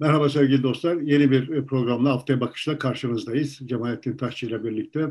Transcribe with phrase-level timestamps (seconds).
[0.00, 0.96] Merhaba sevgili dostlar.
[0.96, 3.58] Yeni bir e, programla haftaya bakışla karşınızdayız.
[3.64, 5.06] Cemalettin Taşçı ile birlikte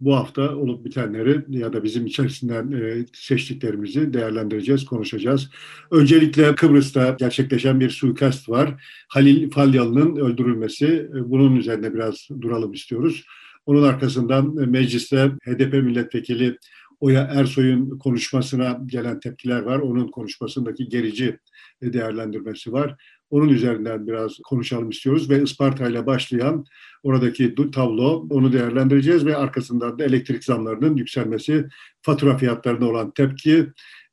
[0.00, 5.50] bu hafta olup bitenleri ya da bizim içerisinden e, seçtiklerimizi değerlendireceğiz, konuşacağız.
[5.90, 8.84] Öncelikle Kıbrıs'ta gerçekleşen bir suikast var.
[9.08, 10.86] Halil Falyalı'nın öldürülmesi.
[10.86, 13.24] E, bunun üzerine biraz duralım istiyoruz.
[13.66, 16.58] Onun arkasından mecliste HDP milletvekili
[17.00, 19.78] Oya Ersoy'un konuşmasına gelen tepkiler var.
[19.78, 21.38] Onun konuşmasındaki gerici
[21.82, 22.96] değerlendirmesi var.
[23.30, 26.64] Onun üzerinden biraz konuşalım istiyoruz ve Isparta ile başlayan
[27.02, 31.66] oradaki tablo onu değerlendireceğiz ve arkasından da elektrik zamlarının yükselmesi,
[32.02, 33.66] fatura fiyatlarına olan tepki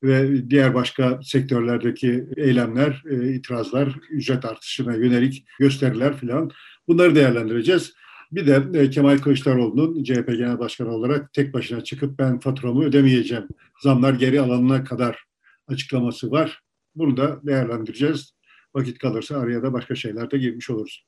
[0.03, 6.51] ve diğer başka sektörlerdeki eylemler, e, itirazlar, ücret artışına yönelik gösteriler filan
[6.87, 7.93] bunları değerlendireceğiz.
[8.31, 13.47] Bir de e, Kemal Kılıçdaroğlu'nun CHP Genel Başkanı olarak tek başına çıkıp ben faturamı ödemeyeceğim,
[13.81, 15.23] zamlar geri alınana kadar
[15.67, 16.59] açıklaması var.
[16.95, 18.32] Bunu da değerlendireceğiz.
[18.75, 21.05] Vakit kalırsa araya da başka şeyler de girmiş oluruz.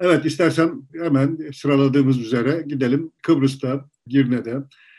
[0.00, 3.12] Evet istersen hemen sıraladığımız üzere gidelim.
[3.22, 4.56] Kıbrıs'ta, Girne'de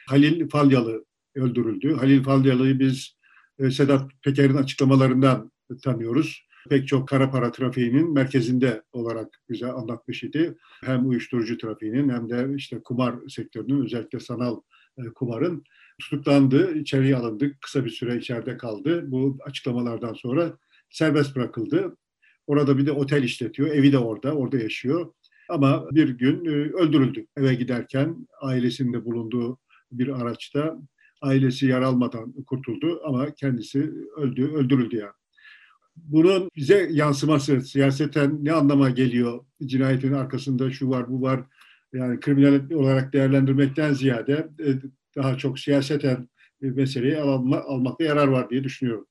[0.07, 1.93] Halil Falyalı öldürüldü.
[1.93, 3.17] Halil Falyalı'yı biz
[3.59, 5.51] e, Sedat Peker'in açıklamalarından
[5.83, 6.47] tanıyoruz.
[6.69, 10.57] Pek çok kara para trafiğinin merkezinde olarak bize anlatmış idi.
[10.83, 14.61] Hem uyuşturucu trafiğinin hem de işte kumar sektörünün özellikle sanal
[14.97, 15.63] e, kumarın
[16.01, 19.11] tutuklandı, içeriye alındı, kısa bir süre içeride kaldı.
[19.11, 20.57] Bu açıklamalardan sonra
[20.89, 21.97] serbest bırakıldı.
[22.47, 23.69] Orada bir de otel işletiyor.
[23.69, 25.13] Evi de orada, orada yaşıyor.
[25.49, 27.25] Ama bir gün e, öldürüldü.
[27.37, 29.59] Eve giderken ailesinde bulunduğu
[29.91, 30.77] bir araçta
[31.21, 35.11] ailesi yaralmadan kurtuldu ama kendisi öldü, öldürüldü yani.
[35.95, 39.45] Bunun bize yansıması siyaseten ne anlama geliyor?
[39.65, 41.43] Cinayetin arkasında şu var, bu var.
[41.93, 44.67] Yani kriminal olarak değerlendirmekten ziyade e,
[45.15, 46.29] daha çok siyaseten
[46.61, 49.07] meseleyi alma, almakta yarar var diye düşünüyorum.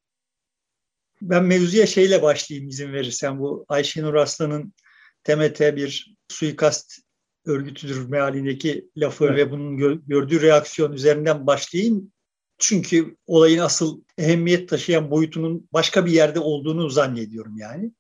[1.23, 3.39] Ben mevzuya şeyle başlayayım izin verirsen.
[3.39, 4.73] Bu Ayşenur Aslan'ın
[5.25, 6.99] TMT bir suikast
[7.47, 9.37] örgütüdür mealindeki lafı evet.
[9.37, 12.13] ve bunun gördüğü reaksiyon üzerinden başlayayım.
[12.59, 17.93] Çünkü olayın asıl ehemmiyet taşıyan boyutunun başka bir yerde olduğunu zannediyorum yani.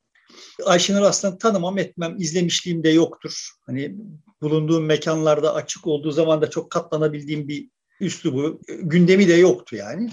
[0.65, 3.51] Ayşenur Aslan'ı tanımam etmem, izlemişliğim de yoktur.
[3.67, 3.97] Hani
[4.43, 7.71] bulunduğum mekanlarda açık olduğu zaman da çok katlanabildiğim bir
[8.01, 10.11] üslubu, gündemi de yoktu yani.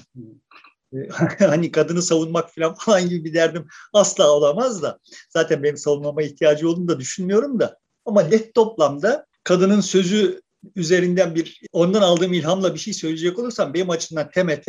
[1.40, 5.00] hani kadını savunmak falan falan gibi bir derdim asla olamaz da.
[5.30, 7.78] Zaten benim savunmama ihtiyacı olduğunu da düşünmüyorum da.
[8.06, 10.42] Ama net toplamda kadının sözü
[10.76, 14.68] üzerinden bir ondan aldığım ilhamla bir şey söyleyecek olursam benim açımdan TMT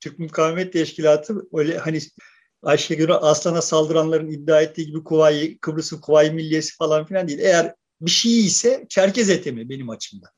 [0.00, 2.00] Türk Mukavemet Teşkilatı öyle hani
[2.62, 7.38] Ayşegül Aslan'a saldıranların iddia ettiği gibi Kuvayi, Kıbrıs'ın Kuvayi Milliyesi falan filan değil.
[7.38, 10.30] Eğer bir şey ise Çerkez etemi benim açımdan.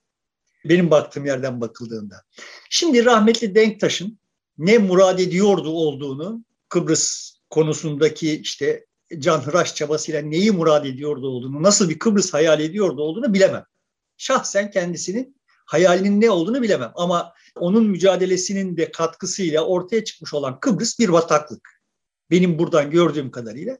[0.64, 2.22] Benim baktığım yerden bakıldığında.
[2.70, 4.19] Şimdi rahmetli Denktaş'ın
[4.60, 8.86] ne murad ediyordu olduğunu Kıbrıs konusundaki işte
[9.18, 13.64] canhıraş çabasıyla neyi murad ediyordu olduğunu, nasıl bir Kıbrıs hayal ediyordu olduğunu bilemem.
[14.16, 16.92] Şahsen kendisinin hayalinin ne olduğunu bilemem.
[16.94, 21.82] Ama onun mücadelesinin de katkısıyla ortaya çıkmış olan Kıbrıs bir bataklık.
[22.30, 23.78] Benim buradan gördüğüm kadarıyla.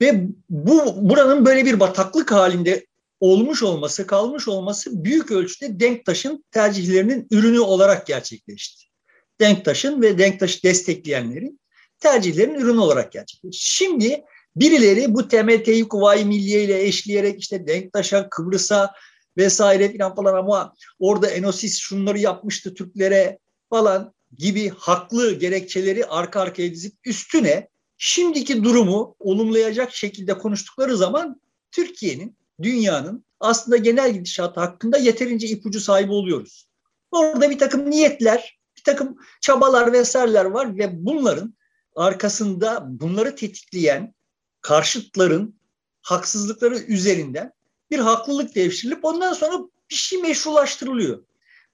[0.00, 2.86] Ve bu buranın böyle bir bataklık halinde
[3.20, 8.93] olmuş olması, kalmış olması büyük ölçüde Denktaş'ın tercihlerinin ürünü olarak gerçekleşti.
[9.40, 11.60] Denktaş'ın ve Denktaş'ı destekleyenlerin
[11.98, 13.66] tercihlerin ürünü olarak gerçekleşti.
[13.66, 14.22] Şimdi
[14.56, 18.92] birileri bu TMT'yi Kuvayi Milliye ile eşleyerek işte Denktaş'a, Kıbrıs'a
[19.36, 23.38] vesaire filan falan ama orada Enosis şunları yapmıştı Türklere
[23.70, 27.68] falan gibi haklı gerekçeleri arka arkaya dizip üstüne
[27.98, 31.40] şimdiki durumu olumlayacak şekilde konuştukları zaman
[31.70, 36.66] Türkiye'nin, dünyanın aslında genel gidişatı hakkında yeterince ipucu sahibi oluyoruz.
[37.10, 41.54] Orada bir takım niyetler, takım çabalar vesaireler var ve bunların
[41.96, 44.14] arkasında bunları tetikleyen
[44.60, 45.60] karşıtların
[46.02, 47.52] haksızlıkları üzerinden
[47.90, 49.58] bir haklılık devşirilip ondan sonra
[49.90, 51.24] bir şey meşrulaştırılıyor.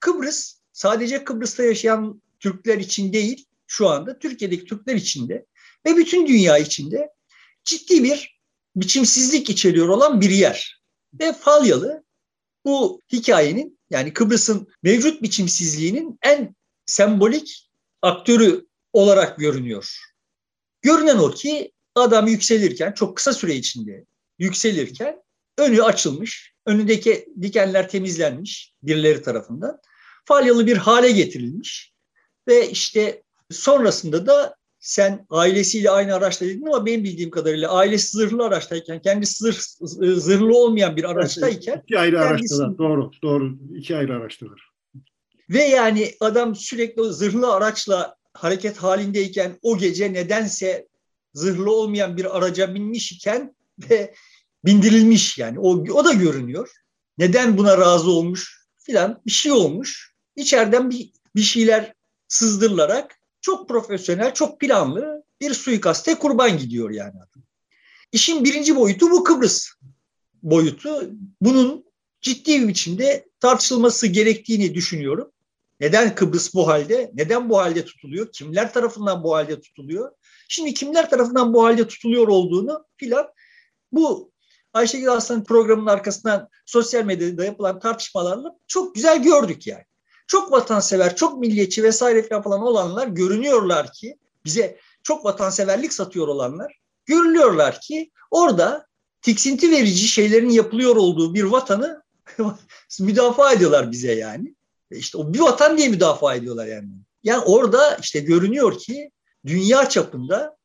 [0.01, 5.47] Kıbrıs sadece Kıbrıs'ta yaşayan Türkler için değil şu anda Türkiye'deki Türkler için de
[5.87, 7.11] ve bütün dünya içinde
[7.65, 8.41] ciddi bir
[8.77, 10.83] biçimsizlik içeriyor olan bir yer.
[11.21, 12.05] Ve Falyalı
[12.65, 16.55] bu hikayenin yani Kıbrıs'ın mevcut biçimsizliğinin en
[16.91, 17.71] sembolik
[18.03, 19.99] aktörü olarak görünüyor.
[20.83, 24.05] Görünen o ki adam yükselirken çok kısa süre içinde
[24.39, 25.23] yükselirken
[25.59, 29.79] önü açılmış, önündeki dikenler temizlenmiş birileri tarafından.
[30.25, 31.93] Falyalı bir hale getirilmiş
[32.49, 38.45] ve işte sonrasında da sen ailesiyle aynı araçta dedin ama benim bildiğim kadarıyla ailesi zırhlı
[38.45, 39.59] araçtayken, kendisi zırh,
[40.17, 41.83] zırhlı olmayan bir araçtayken.
[41.85, 43.59] İki ayrı kendisi, araçtalar, doğru, doğru.
[43.77, 44.70] iki ayrı araçtalar.
[45.51, 50.89] Ve yani adam sürekli zırhlı araçla hareket halindeyken o gece nedense
[51.35, 53.55] zırhlı olmayan bir araca binmiş iken
[53.91, 54.15] ve
[54.65, 56.71] bindirilmiş yani o, o da görünüyor.
[57.19, 60.15] Neden buna razı olmuş filan bir şey olmuş.
[60.37, 61.95] İçeriden bir, bir şeyler
[62.29, 67.15] sızdırılarak çok profesyonel, çok planlı bir suikaste kurban gidiyor yani.
[68.13, 69.69] İşin birinci boyutu bu Kıbrıs
[70.43, 71.11] boyutu.
[71.41, 71.85] Bunun
[72.21, 75.33] ciddi bir biçimde tartışılması gerektiğini düşünüyorum.
[75.81, 77.11] Neden Kıbrıs bu halde?
[77.15, 78.33] Neden bu halde tutuluyor?
[78.33, 80.13] Kimler tarafından bu halde tutuluyor?
[80.49, 83.29] Şimdi kimler tarafından bu halde tutuluyor olduğunu filan
[83.93, 84.33] bu
[84.73, 89.85] Ayşegül Aslan programının arkasından sosyal medyada yapılan tartışmalarla çok güzel gördük yani.
[90.27, 97.81] Çok vatansever, çok milliyetçi vesaire falan olanlar görünüyorlar ki bize çok vatanseverlik satıyor olanlar görülüyorlar
[97.81, 98.87] ki orada
[99.23, 102.03] tiksinti verici şeylerin yapılıyor olduğu bir vatanı
[103.01, 104.55] müdafaa ediyorlar bize yani.
[104.91, 106.89] İşte o bir vatan diye müdafaa ediyorlar yani.
[107.23, 109.11] Yani orada işte görünüyor ki
[109.47, 110.57] dünya çapında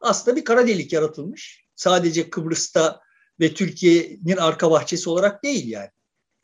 [0.00, 1.64] aslında bir kara delik yaratılmış.
[1.76, 3.00] Sadece Kıbrıs'ta
[3.40, 5.90] ve Türkiye'nin arka bahçesi olarak değil yani.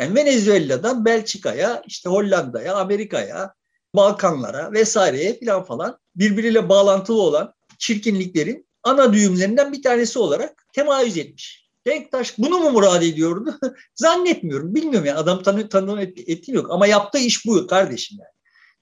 [0.01, 3.55] Yani Venezuela'dan Belçika'ya, işte Hollanda'ya, Amerika'ya,
[3.95, 11.68] Balkanlara vesaireye filan falan birbiriyle bağlantılı olan çirkinliklerin ana düğümlerinden bir tanesi olarak temayüz etmiş.
[11.89, 13.55] Denktaş bunu mu murad ediyordu?
[13.95, 14.75] Zannetmiyorum.
[14.75, 16.71] Bilmiyorum yani adam tanı, tanım et, ettiğim yok.
[16.71, 18.31] Ama yaptığı iş bu kardeşim yani.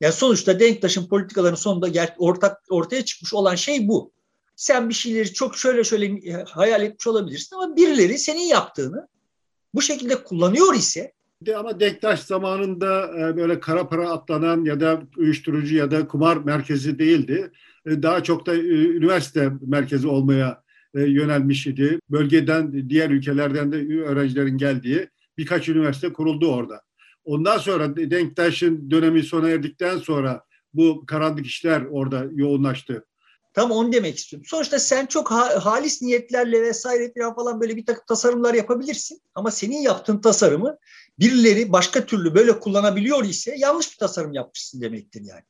[0.00, 4.12] Yani sonuçta Denktaş'ın politikalarının sonunda ortak ortaya çıkmış olan şey bu.
[4.56, 9.08] Sen bir şeyleri çok şöyle şöyle hayal etmiş olabilirsin ama birileri senin yaptığını
[9.74, 11.12] bu şekilde kullanıyor ise
[11.42, 16.36] de ama Denktaş zamanında e, böyle kara para atlanan ya da uyuşturucu ya da kumar
[16.36, 17.50] merkezi değildi.
[17.86, 20.62] E, daha çok da e, üniversite merkezi olmaya
[21.00, 21.98] yönelmiş idi.
[22.10, 25.08] Bölgeden, diğer ülkelerden de öğrencilerin geldiği
[25.38, 26.82] birkaç üniversite kuruldu orada.
[27.24, 30.42] Ondan sonra Denktaş'ın dönemi sona erdikten sonra
[30.74, 33.06] bu karanlık işler orada yoğunlaştı.
[33.54, 34.46] Tam onu demek istiyorum.
[34.50, 39.20] Sonuçta sen çok halis niyetlerle vesaire falan böyle bir takım tasarımlar yapabilirsin.
[39.34, 40.78] Ama senin yaptığın tasarımı
[41.18, 45.42] birileri başka türlü böyle kullanabiliyor ise yanlış bir tasarım yapmışsın demektir yani.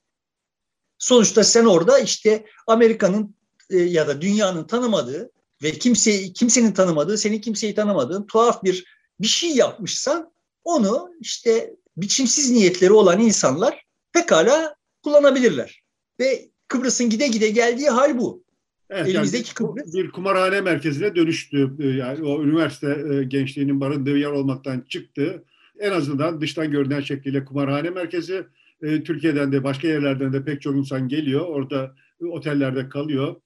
[0.99, 3.34] Sonuçta sen orada işte Amerika'nın
[3.70, 5.31] e, ya da dünyanın tanımadığı
[5.62, 8.84] ve kimse kimsenin tanımadığı, senin kimseyi tanımadığın tuhaf bir
[9.20, 10.32] bir şey yapmışsan
[10.64, 15.82] onu işte biçimsiz niyetleri olan insanlar pekala kullanabilirler.
[16.20, 18.44] Ve Kıbrıs'ın gide gide geldiği hal bu.
[18.90, 19.94] Evet, Elimizdeki yani Kıbrıs.
[19.94, 21.72] Bir kumarhane merkezine dönüştü.
[21.78, 25.44] E, yani o üniversite e, gençliğinin barındığı yer olmaktan çıktı.
[25.78, 28.44] En azından dıştan görünen şekliyle kumarhane merkezi.
[28.82, 31.46] E, Türkiye'den de başka yerlerden de pek çok insan geliyor.
[31.46, 31.94] Orada
[32.30, 33.36] otellerde kalıyor.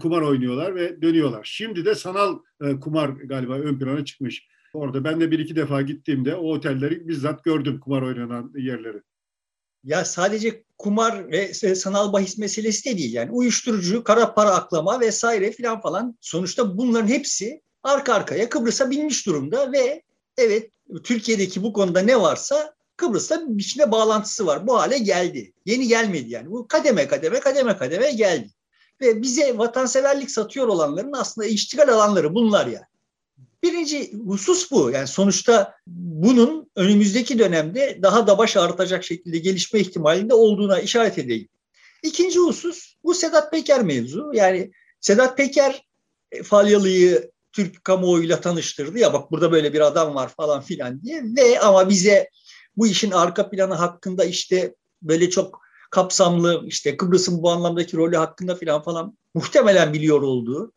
[0.00, 1.44] Kumar oynuyorlar ve dönüyorlar.
[1.44, 2.38] Şimdi de sanal
[2.80, 4.48] kumar galiba ön plana çıkmış.
[4.74, 9.02] Orada ben de bir iki defa gittiğimde o otelleri bizzat gördüm kumar oynanan yerleri.
[9.84, 13.14] Ya sadece kumar ve sanal bahis meselesi de değil.
[13.14, 16.18] Yani uyuşturucu, kara para aklama vesaire filan falan.
[16.20, 20.02] Sonuçta bunların hepsi arka arkaya Kıbrıs'a binmiş durumda ve
[20.38, 20.70] evet
[21.04, 24.66] Türkiye'deki bu konuda ne varsa Kıbrıs'ta bir biçimde bağlantısı var.
[24.66, 25.52] Bu hale geldi.
[25.66, 26.50] Yeni gelmedi yani.
[26.50, 28.48] Bu kademe kademe kademe kademe geldi.
[29.00, 32.84] Ve bize vatanseverlik satıyor olanların aslında iştigal alanları bunlar yani.
[33.62, 34.90] Birinci husus bu.
[34.90, 41.48] Yani sonuçta bunun önümüzdeki dönemde daha da baş ağrıtacak şekilde gelişme ihtimalinde olduğuna işaret edeyim.
[42.02, 44.30] İkinci husus bu Sedat Peker mevzu.
[44.34, 44.70] Yani
[45.00, 45.84] Sedat Peker
[46.32, 51.22] e, Falyalı'yı Türk kamuoyuyla tanıştırdı ya bak burada böyle bir adam var falan filan diye
[51.36, 52.30] ve ama bize
[52.76, 55.63] bu işin arka planı hakkında işte böyle çok
[55.94, 60.72] kapsamlı işte Kıbrıs'ın bu anlamdaki rolü hakkında filan falan muhtemelen biliyor olduğu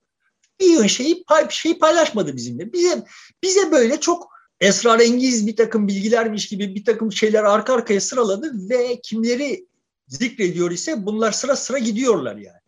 [0.60, 2.74] bir şeyi şey paylaşmadı bizimle.
[2.74, 3.04] Bize
[3.44, 4.28] bize böyle çok
[4.62, 9.66] esrarengiz bir takım bilgilermiş gibi bir takım şeyler arka arkaya sıraladı ve kimleri
[10.08, 12.60] zikrediyor ise bunlar sıra sıra gidiyorlar yani.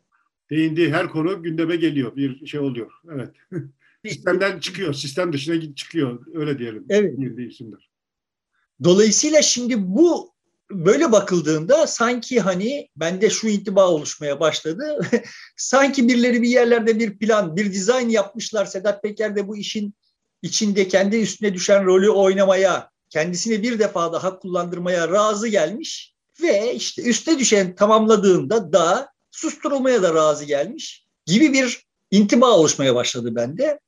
[0.50, 2.16] Değindiği her konu gündeme geliyor.
[2.16, 2.92] Bir şey oluyor.
[3.14, 3.36] Evet.
[4.06, 4.94] Sistemden çıkıyor.
[4.94, 6.26] Sistem dışına çıkıyor.
[6.34, 6.86] Öyle diyelim.
[6.90, 7.16] Evet.
[8.84, 10.34] Dolayısıyla şimdi bu
[10.72, 15.00] böyle bakıldığında sanki hani bende şu intiba oluşmaya başladı.
[15.58, 18.66] sanki birileri bir yerlerde bir plan, bir dizayn yapmışlar.
[18.66, 19.94] Sedat Peker de bu işin
[20.42, 27.02] içinde kendi üstüne düşen rolü oynamaya, kendisini bir defa daha kullandırmaya razı gelmiş ve işte
[27.02, 33.80] üste düşen tamamladığında da susturulmaya da razı gelmiş gibi bir intiba oluşmaya başladı bende.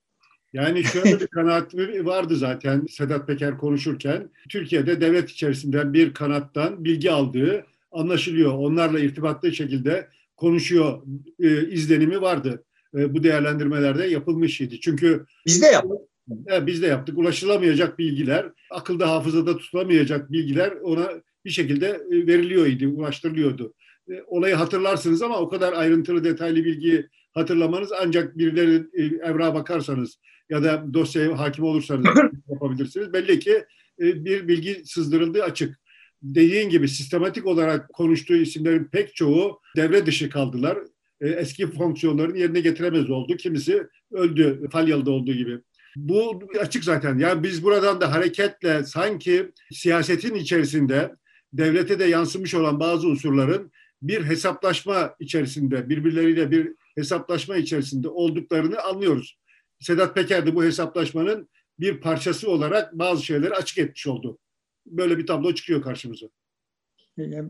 [0.54, 4.30] Yani şöyle bir kanaat vardı zaten Sedat Peker konuşurken.
[4.50, 8.54] Türkiye'de devlet içerisinden bir kanattan bilgi aldığı anlaşılıyor.
[8.54, 11.02] Onlarla irtibatlı şekilde konuşuyor
[11.40, 12.64] e, izlenimi vardı.
[12.96, 14.80] E, bu değerlendirmelerde yapılmış idi.
[14.80, 15.98] Çünkü biz de yaptık.
[16.52, 17.18] E, biz de yaptık.
[17.18, 21.12] Ulaşılamayacak bilgiler, akılda hafızada tutulamayacak bilgiler ona
[21.46, 23.74] bir şekilde e, veriliyor idi, ulaştırılıyordu.
[24.10, 30.18] E, olayı hatırlarsınız ama o kadar ayrıntılı detaylı bilgi hatırlamanız ancak birileri e, evrağa bakarsanız
[30.52, 32.06] ya da dosyaya hakim olursanız
[32.50, 33.14] yapabilirsiniz.
[33.14, 33.66] Belli ki
[34.00, 35.80] e, bir bilgi sızdırıldığı açık.
[36.24, 40.78] Dediğin gibi sistematik olarak konuştuğu isimlerin pek çoğu devre dışı kaldılar.
[41.22, 43.38] E, eski fonksiyonlarını yerine getiremez oldu.
[43.38, 45.60] Kimisi öldü, Falyalı'da olduğu gibi.
[45.96, 47.18] Bu açık zaten.
[47.18, 51.16] Yani biz buradan da hareketle sanki siyasetin içerisinde
[51.54, 59.41] devlete de yansımış olan bazı unsurların bir hesaplaşma içerisinde, birbirleriyle bir hesaplaşma içerisinde olduklarını anlıyoruz.
[59.82, 64.38] Sedat Peker de bu hesaplaşmanın bir parçası olarak bazı şeyleri açık etmiş oldu.
[64.86, 66.26] Böyle bir tablo çıkıyor karşımıza.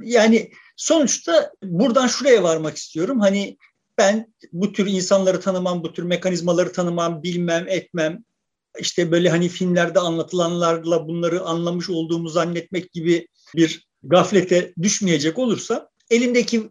[0.02, 3.20] Yani sonuçta buradan şuraya varmak istiyorum.
[3.20, 3.58] Hani
[3.98, 8.24] ben bu tür insanları tanımam, bu tür mekanizmaları tanımam, bilmem, etmem.
[8.80, 16.70] İşte böyle hani filmlerde anlatılanlarla bunları anlamış olduğumu zannetmek gibi bir gaflete düşmeyecek olursa elimdeki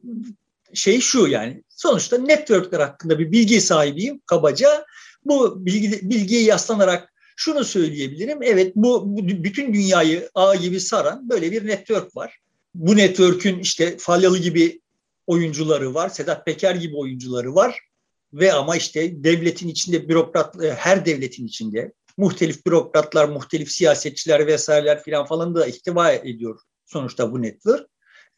[0.74, 4.84] şey şu yani sonuçta networkler hakkında bir bilgi sahibiyim kabaca.
[5.24, 8.38] Bu bilgi, bilgiye yaslanarak şunu söyleyebilirim.
[8.42, 12.38] Evet bu, bu bütün dünyayı ağ gibi saran böyle bir network var.
[12.74, 14.80] Bu network'ün işte Falyalı gibi
[15.26, 17.80] oyuncuları var, Sedat Peker gibi oyuncuları var
[18.32, 25.02] ve ama işte devletin içinde bürokrat e, her devletin içinde muhtelif bürokratlar, muhtelif siyasetçiler vesaireler
[25.02, 27.86] filan falan da ihtiva ediyor sonuçta bu network.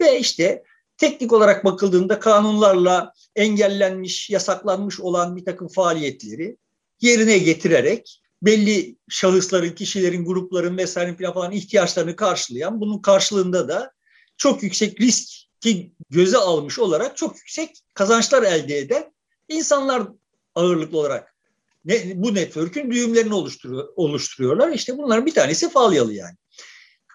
[0.01, 0.63] Ve işte
[0.97, 6.57] teknik olarak bakıldığında kanunlarla engellenmiş, yasaklanmış olan bir takım faaliyetleri
[7.03, 13.93] yerine getirerek belli şahısların, kişilerin, grupların vesaire falan ihtiyaçlarını karşılayan, bunun karşılığında da
[14.37, 15.29] çok yüksek risk
[15.61, 19.13] ki göze almış olarak çok yüksek kazançlar elde eden
[19.49, 20.03] insanlar
[20.55, 21.35] ağırlıklı olarak
[21.85, 24.73] ne, bu network'ün düğümlerini oluşturuyor, oluşturuyorlar.
[24.73, 26.37] İşte bunların bir tanesi Falyalı yani.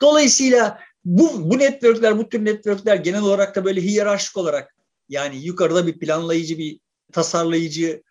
[0.02, 4.76] Dolayısıyla bu, bu networkler, bu tür networkler genel olarak da böyle hiyerarşik olarak
[5.10, 6.80] yani yukarıda bir planlayıcı, bir
[7.12, 8.04] tasarlayıcı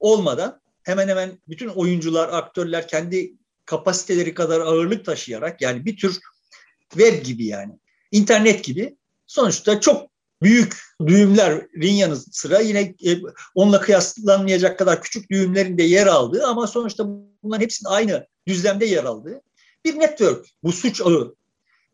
[0.00, 3.34] olmadan hemen hemen bütün oyuncular, aktörler kendi
[3.64, 6.18] kapasiteleri kadar ağırlık taşıyarak yani bir tür
[6.90, 7.78] web gibi yani
[8.10, 8.96] internet gibi
[9.26, 10.10] sonuçta çok
[10.42, 13.20] büyük düğümlerin yanı sıra yine e,
[13.54, 17.04] onunla kıyaslanmayacak kadar küçük düğümlerin de yer aldığı ama sonuçta
[17.42, 19.42] bunların hepsinin aynı düzlemde yer aldığı
[19.84, 20.46] bir network.
[20.62, 21.34] Bu suç ağı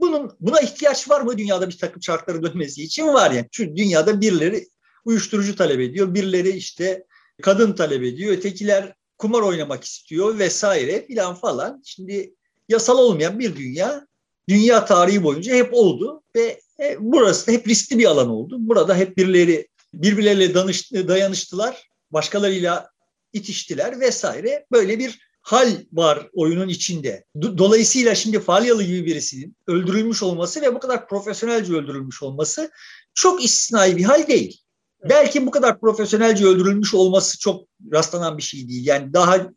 [0.01, 3.49] bunun buna ihtiyaç var mı dünyada bir takım şartları dönmesi için var yani.
[3.53, 4.69] Çünkü dünyada birileri
[5.05, 7.05] uyuşturucu talep ediyor, birileri işte
[7.43, 11.83] kadın talep ediyor, ötekiler kumar oynamak istiyor vesaire filan falan.
[11.85, 12.35] Şimdi
[12.69, 14.07] yasal olmayan bir dünya
[14.49, 18.57] dünya tarihi boyunca hep oldu ve e, burası hep riskli bir alan oldu.
[18.59, 22.91] Burada hep birileri birbirleriyle danıştı, dayanıştılar, başkalarıyla
[23.33, 24.67] itiştiler vesaire.
[24.73, 27.25] Böyle bir hal var oyunun içinde.
[27.43, 32.71] Dolayısıyla şimdi Falyalı gibi birisinin öldürülmüş olması ve bu kadar profesyonelce öldürülmüş olması
[33.15, 34.61] çok istisnai bir hal değil.
[35.05, 38.87] Belki bu kadar profesyonelce öldürülmüş olması çok rastlanan bir şey değil.
[38.87, 39.51] Yani daha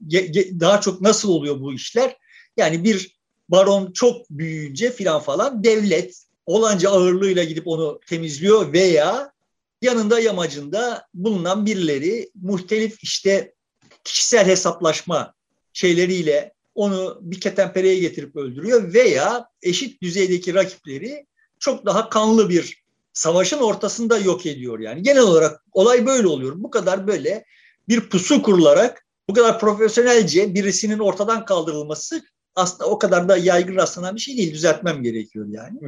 [0.60, 2.18] daha çok nasıl oluyor bu işler?
[2.58, 3.18] Yani bir
[3.50, 9.32] baron çok büyüyünce filan falan devlet olanca ağırlığıyla gidip onu temizliyor veya
[9.82, 13.54] yanında yamacında bulunan birileri muhtelif işte
[14.04, 15.34] kişisel hesaplaşma
[15.74, 21.26] şeyleriyle onu bir ketenpereye getirip öldürüyor veya eşit düzeydeki rakipleri
[21.60, 22.84] çok daha kanlı bir
[23.14, 25.02] savaşın ortasında yok ediyor yani.
[25.04, 26.54] Genel olarak olay böyle oluyor.
[26.58, 27.46] Bu kadar böyle
[27.90, 32.24] bir pusu kurularak bu kadar profesyonelce birisinin ortadan kaldırılması
[32.56, 34.54] aslında o kadar da yaygın rastlanan bir şey değil.
[34.54, 35.80] Düzeltmem gerekiyor yani.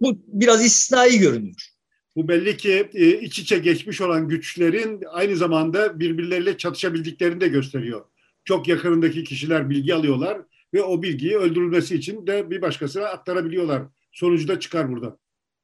[0.00, 1.70] Bu biraz istisnai görünüyor.
[2.16, 8.04] Bu belli ki e, iç içe geçmiş olan güçlerin aynı zamanda birbirleriyle çatışabildiklerini de gösteriyor
[8.44, 10.38] çok yakınındaki kişiler bilgi alıyorlar
[10.74, 13.82] ve o bilgiyi öldürülmesi için de bir başkasına aktarabiliyorlar.
[14.12, 15.16] Sonucu da çıkar burada.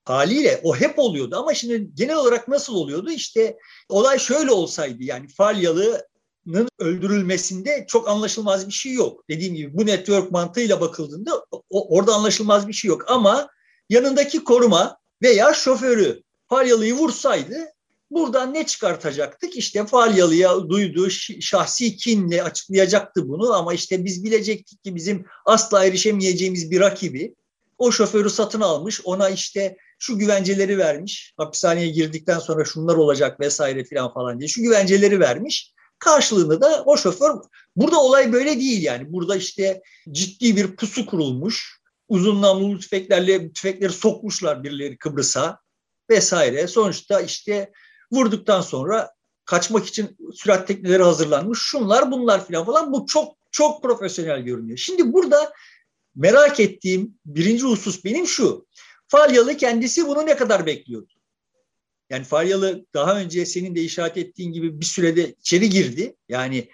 [0.06, 3.10] Haliyle o hep oluyordu ama şimdi genel olarak nasıl oluyordu?
[3.10, 3.56] İşte
[3.88, 9.28] olay şöyle olsaydı yani Falyalı'nın öldürülmesinde çok anlaşılmaz bir şey yok.
[9.28, 13.48] Dediğim gibi bu network mantığıyla bakıldığında o, orada anlaşılmaz bir şey yok ama
[13.88, 17.56] yanındaki koruma veya şoförü Falyalı'yı vursaydı
[18.10, 19.56] Buradan ne çıkartacaktık?
[19.56, 21.10] İşte Falyalı'ya duyduğu
[21.40, 27.34] şahsi kinle açıklayacaktı bunu ama işte biz bilecektik ki bizim asla erişemeyeceğimiz bir rakibi
[27.78, 33.85] o şoförü satın almış, ona işte şu güvenceleri vermiş, hapishaneye girdikten sonra şunlar olacak vesaire
[33.85, 35.73] filan falan diye şu güvenceleri vermiş.
[35.99, 37.35] Karşılığında da o şoför,
[37.76, 39.12] burada olay böyle değil yani.
[39.12, 45.61] Burada işte ciddi bir pusu kurulmuş, uzun namlulu tüfeklerle tüfekleri sokmuşlar birileri Kıbrıs'a
[46.11, 46.66] vesaire.
[46.66, 47.73] Sonuçta işte
[48.12, 49.11] Vurduktan sonra
[49.45, 51.59] kaçmak için sürat tekneleri hazırlanmış.
[51.62, 52.92] Şunlar bunlar filan falan.
[52.92, 54.78] Bu çok çok profesyonel görünüyor.
[54.78, 55.52] Şimdi burada
[56.16, 58.66] merak ettiğim birinci husus benim şu.
[59.08, 61.12] Falyalı kendisi bunu ne kadar bekliyordu?
[62.11, 66.16] Yani Faryalı daha önce senin de işaret ettiğin gibi bir sürede içeri girdi.
[66.28, 66.68] Yani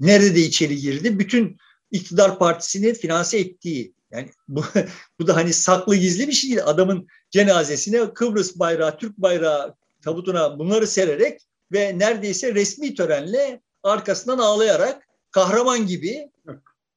[0.00, 1.18] nerede içeri girdi?
[1.18, 1.56] Bütün
[1.90, 3.94] iktidar partisini finanse ettiği.
[4.10, 4.64] Yani bu,
[5.20, 6.62] bu da hani saklı gizli bir şey değil.
[6.64, 11.40] Adamın cenazesine Kıbrıs bayrağı, Türk bayrağı tabutuna bunları sererek
[11.72, 16.30] ve neredeyse resmi törenle arkasından ağlayarak kahraman gibi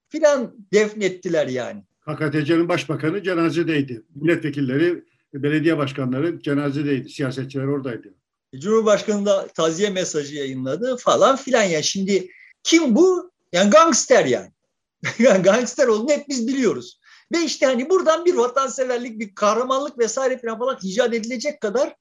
[0.10, 1.84] filan defnettiler yani.
[2.02, 4.04] KKTC'nin başbakanı cenazedeydi.
[4.16, 7.10] Milletvekilleri, belediye başkanları cenazedeydi.
[7.10, 8.14] Siyasetçiler oradaydı.
[8.56, 11.82] Cumhurbaşkanı da taziye mesajı yayınladı falan filan ya.
[11.82, 12.28] Şimdi
[12.64, 13.32] kim bu?
[13.54, 14.52] Yani gangster yani.
[15.20, 17.00] yani gangster olduğunu hep biz biliyoruz.
[17.32, 21.96] Ve işte hani buradan bir vatanseverlik, bir kahramanlık vesaire falan falan icat edilecek kadar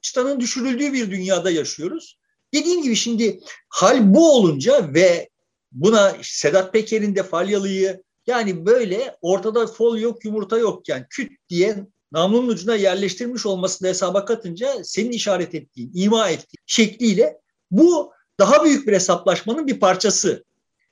[0.00, 2.18] çıtanın düşürüldüğü bir dünyada yaşıyoruz.
[2.54, 5.28] Dediğim gibi şimdi hal bu olunca ve
[5.76, 11.86] buna Sedat Peker'in de Falyalı'yı yani böyle ortada fol yok yumurta yok yani küt diye
[12.12, 17.38] namlunun ucuna yerleştirmiş olmasını hesaba katınca senin işaret ettiğin, ima ettiğin şekliyle
[17.70, 20.44] bu daha büyük bir hesaplaşmanın bir parçası.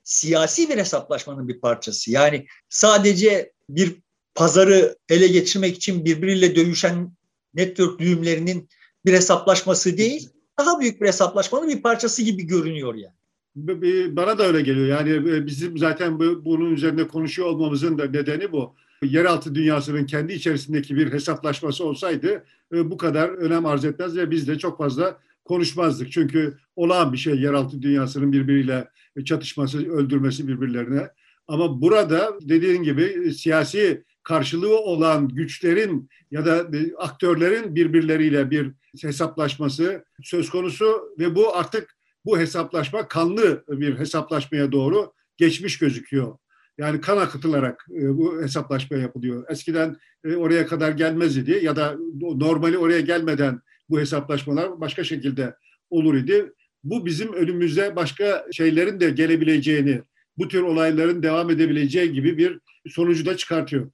[0.03, 2.11] Siyasi bir hesaplaşmanın bir parçası.
[2.11, 3.95] Yani sadece bir
[4.35, 7.11] pazarı ele geçirmek için birbiriyle dövüşen
[7.53, 8.69] network düğümlerinin
[9.05, 13.15] bir hesaplaşması değil, daha büyük bir hesaplaşmanın bir parçası gibi görünüyor yani.
[13.55, 14.87] Bana da öyle geliyor.
[14.87, 18.75] Yani e, bizim zaten bunun üzerinde konuşuyor olmamızın da nedeni bu.
[19.03, 22.43] Yeraltı dünyasının kendi içerisindeki bir hesaplaşması olsaydı
[22.73, 26.11] e, bu kadar önem arz etmez ve biz de çok fazla konuşmazdık.
[26.11, 28.87] Çünkü olağan bir şey yeraltı dünyasının birbiriyle
[29.25, 31.09] çatışması, öldürmesi birbirlerine.
[31.47, 38.71] Ama burada dediğin gibi e, siyasi karşılığı olan güçlerin ya da aktörlerin birbirleriyle bir
[39.01, 41.94] hesaplaşması söz konusu ve bu artık
[42.25, 46.37] bu hesaplaşma kanlı bir hesaplaşmaya doğru geçmiş gözüküyor.
[46.77, 49.45] Yani kan akıtılarak e, bu hesaplaşma yapılıyor.
[49.49, 55.55] Eskiden e, oraya kadar gelmez idi ya da normali oraya gelmeden bu hesaplaşmalar başka şekilde
[55.89, 56.53] olur idi.
[56.83, 60.01] Bu bizim önümüze başka şeylerin de gelebileceğini,
[60.37, 63.91] bu tür olayların devam edebileceği gibi bir sonucu da çıkartıyor.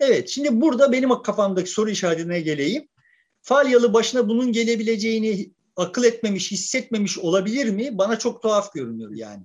[0.00, 2.88] Evet, şimdi burada benim kafamdaki soru işaretine geleyim.
[3.42, 7.98] Falyalı başına bunun gelebileceğini akıl etmemiş, hissetmemiş olabilir mi?
[7.98, 9.42] Bana çok tuhaf görünüyor yani.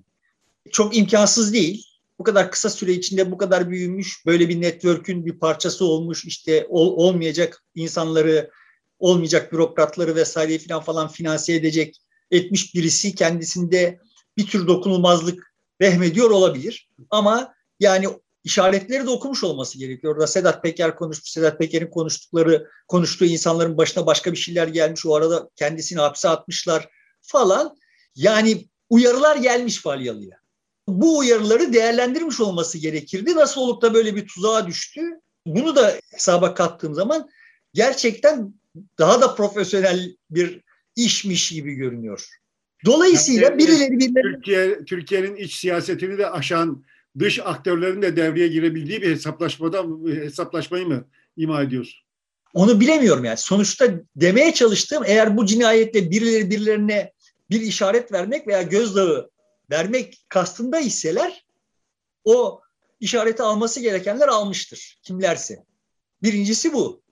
[0.70, 1.86] Çok imkansız değil.
[2.18, 6.66] Bu kadar kısa süre içinde bu kadar büyümüş, böyle bir network'ün bir parçası olmuş, işte
[6.68, 8.50] ol, olmayacak insanları,
[8.98, 14.00] olmayacak bürokratları vesaireyi falan falan finanse edecek etmiş birisi kendisinde
[14.36, 16.90] bir tür dokunulmazlık vehmediyor olabilir.
[17.10, 18.08] Ama yani
[18.44, 20.14] işaretleri de okumuş olması gerekiyor.
[20.14, 25.06] Orada Sedat Peker konuşmuş, Sedat Peker'in konuştukları, konuştuğu insanların başına başka bir şeyler gelmiş.
[25.06, 26.88] O arada kendisini hapse atmışlar
[27.20, 27.76] falan.
[28.14, 30.38] Yani uyarılar gelmiş Falyalı'ya.
[30.88, 33.34] Bu uyarıları değerlendirmiş olması gerekirdi.
[33.34, 35.00] Nasıl olup da böyle bir tuzağa düştü?
[35.46, 37.28] Bunu da hesaba kattığım zaman
[37.74, 38.54] gerçekten
[38.98, 40.60] daha da profesyonel bir
[40.96, 42.28] işmiş gibi görünüyor.
[42.84, 44.34] Dolayısıyla yani, birileri birileri...
[44.34, 46.84] Türkiye, Türkiye'nin iç siyasetini de aşan
[47.18, 52.00] dış aktörlerin de devreye girebildiği bir hesaplaşmada hesaplaşmayı mı ima ediyorsun?
[52.54, 53.36] Onu bilemiyorum yani.
[53.36, 57.12] Sonuçta demeye çalıştığım eğer bu cinayetle birileri birilerine
[57.50, 59.30] bir işaret vermek veya gözdağı
[59.70, 61.44] vermek kastında hisseler
[62.24, 62.60] o
[63.00, 64.98] işareti alması gerekenler almıştır.
[65.02, 65.64] Kimlerse.
[66.22, 67.02] Birincisi bu.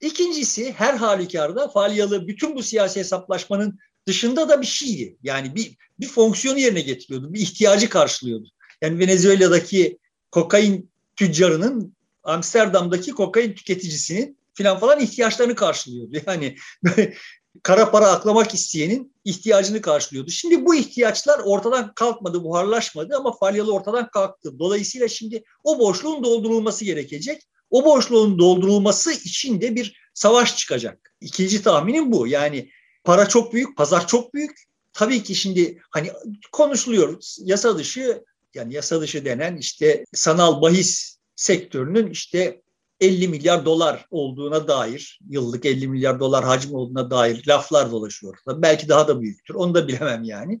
[0.00, 5.16] İkincisi her halükarda Falyalı bütün bu siyasi hesaplaşmanın dışında da bir şeydi.
[5.22, 7.32] Yani bir, bir fonksiyonu yerine getiriyordu.
[7.32, 8.48] Bir ihtiyacı karşılıyordu.
[8.82, 9.98] Yani Venezuela'daki
[10.30, 16.16] kokain tüccarının Amsterdam'daki kokain tüketicisinin filan falan ihtiyaçlarını karşılıyordu.
[16.26, 16.56] Yani
[17.62, 20.30] kara para aklamak isteyenin ihtiyacını karşılıyordu.
[20.30, 24.58] Şimdi bu ihtiyaçlar ortadan kalkmadı, buharlaşmadı ama Falyalı ortadan kalktı.
[24.58, 27.42] Dolayısıyla şimdi o boşluğun doldurulması gerekecek.
[27.70, 31.14] O boşluğun doldurulması için de bir savaş çıkacak.
[31.20, 32.26] İkinci tahminim bu.
[32.26, 32.70] Yani
[33.04, 34.62] para çok büyük, pazar çok büyük.
[34.92, 36.10] Tabii ki şimdi hani
[36.52, 38.24] konuşuluyor yasa dışı
[38.56, 42.62] yani yasa dışı denen işte sanal bahis sektörünün işte
[43.02, 48.38] 50 milyar dolar olduğuna dair, yıllık 50 milyar dolar hacmi olduğuna dair laflar dolaşıyor.
[48.46, 49.54] Belki daha da büyüktür.
[49.54, 50.60] Onu da bilemem yani.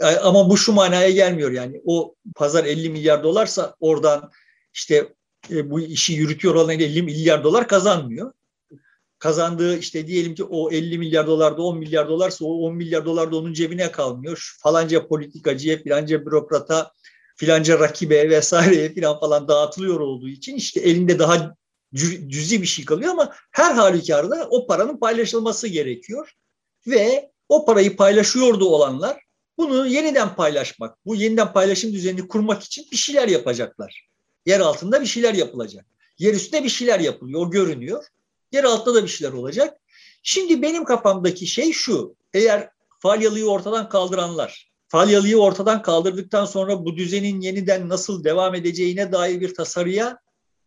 [0.00, 1.80] E, ama bu şu manaya gelmiyor yani.
[1.84, 4.30] O pazar 50 milyar dolarsa oradan
[4.74, 5.14] işte
[5.50, 8.32] e, bu işi yürütüyor olan 50 milyar dolar kazanmıyor.
[9.18, 13.32] Kazandığı işte diyelim ki o 50 milyar dolarda 10 milyar dolarsa o 10 milyar dolar
[13.32, 14.56] da onun cebine kalmıyor.
[14.62, 16.92] Falanca politikacıya, filanca bürokrata
[17.40, 21.54] filanca rakibe vesaireye filan falan dağıtılıyor olduğu için işte elinde daha
[22.28, 26.32] cüzi bir şey kalıyor ama her halükarda o paranın paylaşılması gerekiyor.
[26.86, 29.20] Ve o parayı paylaşıyordu olanlar
[29.58, 34.08] bunu yeniden paylaşmak, bu yeniden paylaşım düzenini kurmak için bir şeyler yapacaklar.
[34.46, 35.86] Yer altında bir şeyler yapılacak.
[36.18, 38.04] Yer üstünde bir şeyler yapılıyor, görünüyor.
[38.52, 39.78] Yer altında da bir şeyler olacak.
[40.22, 42.14] Şimdi benim kafamdaki şey şu.
[42.34, 49.40] Eğer Falyalı'yı ortadan kaldıranlar, Falyalı'yı ortadan kaldırdıktan sonra bu düzenin yeniden nasıl devam edeceğine dair
[49.40, 50.18] bir tasarıya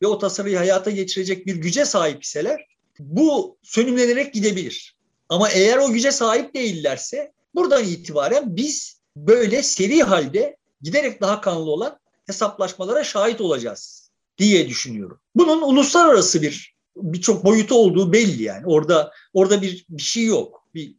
[0.01, 2.67] ve o tasarıyı hayata geçirecek bir güce sahip iseler
[2.99, 4.95] bu sönümlenerek gidebilir.
[5.29, 11.71] Ama eğer o güce sahip değillerse buradan itibaren biz böyle seri halde giderek daha kanlı
[11.71, 15.19] olan hesaplaşmalara şahit olacağız diye düşünüyorum.
[15.35, 18.65] Bunun uluslararası bir birçok boyutu olduğu belli yani.
[18.65, 20.67] Orada orada bir, bir şey yok.
[20.75, 20.95] Bir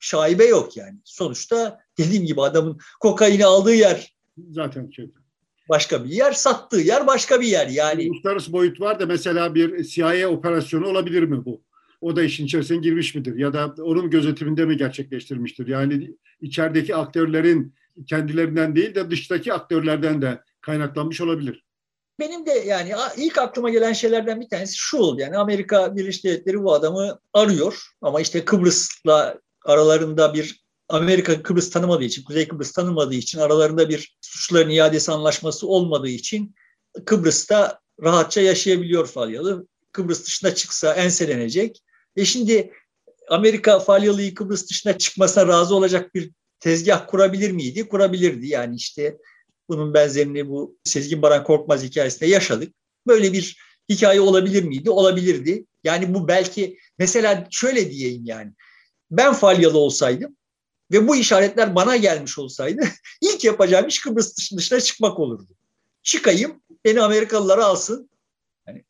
[0.00, 0.98] şaibe yok yani.
[1.04, 4.14] Sonuçta dediğim gibi adamın kokaini aldığı yer
[4.50, 5.10] zaten şey.
[5.68, 7.66] Başka bir yer, sattığı yer başka bir yer.
[7.66, 11.62] Yani uluslararası boyut var da mesela bir CIA operasyonu olabilir mi bu?
[12.00, 13.36] O da işin içerisine girmiş midir?
[13.36, 15.66] Ya da onun gözetiminde mi gerçekleştirmiştir?
[15.66, 17.74] Yani içerideki aktörlerin
[18.06, 21.64] kendilerinden değil de dıştaki aktörlerden de kaynaklanmış olabilir.
[22.20, 25.20] Benim de yani ilk aklıma gelen şeylerden bir tanesi şu oldu.
[25.20, 32.04] Yani Amerika Birleşik Devletleri bu adamı arıyor ama işte Kıbrıs'la aralarında bir Amerika Kıbrıs tanımadığı
[32.04, 36.54] için, Kuzey Kıbrıs tanımadığı için aralarında bir suçların iadesi anlaşması olmadığı için
[37.04, 39.66] Kıbrıs'ta rahatça yaşayabiliyor Falyalı.
[39.92, 41.82] Kıbrıs dışına çıksa enselenecek.
[42.16, 42.72] E şimdi
[43.28, 47.88] Amerika Falyalı'yı Kıbrıs dışına çıkmasına razı olacak bir tezgah kurabilir miydi?
[47.88, 48.46] Kurabilirdi.
[48.46, 49.18] Yani işte
[49.68, 52.74] bunun benzerini bu Sezgin Baran Korkmaz hikayesinde yaşadık.
[53.06, 54.90] Böyle bir hikaye olabilir miydi?
[54.90, 55.66] Olabilirdi.
[55.84, 58.52] Yani bu belki mesela şöyle diyeyim yani.
[59.10, 60.36] Ben Falyalı olsaydım
[60.92, 62.82] ve bu işaretler bana gelmiş olsaydı
[63.20, 65.48] ilk yapacağım iş Kıbrıs dışına çıkmak olurdu.
[66.02, 68.10] Çıkayım, beni Amerikalılara alsın.
[68.68, 68.84] Yani,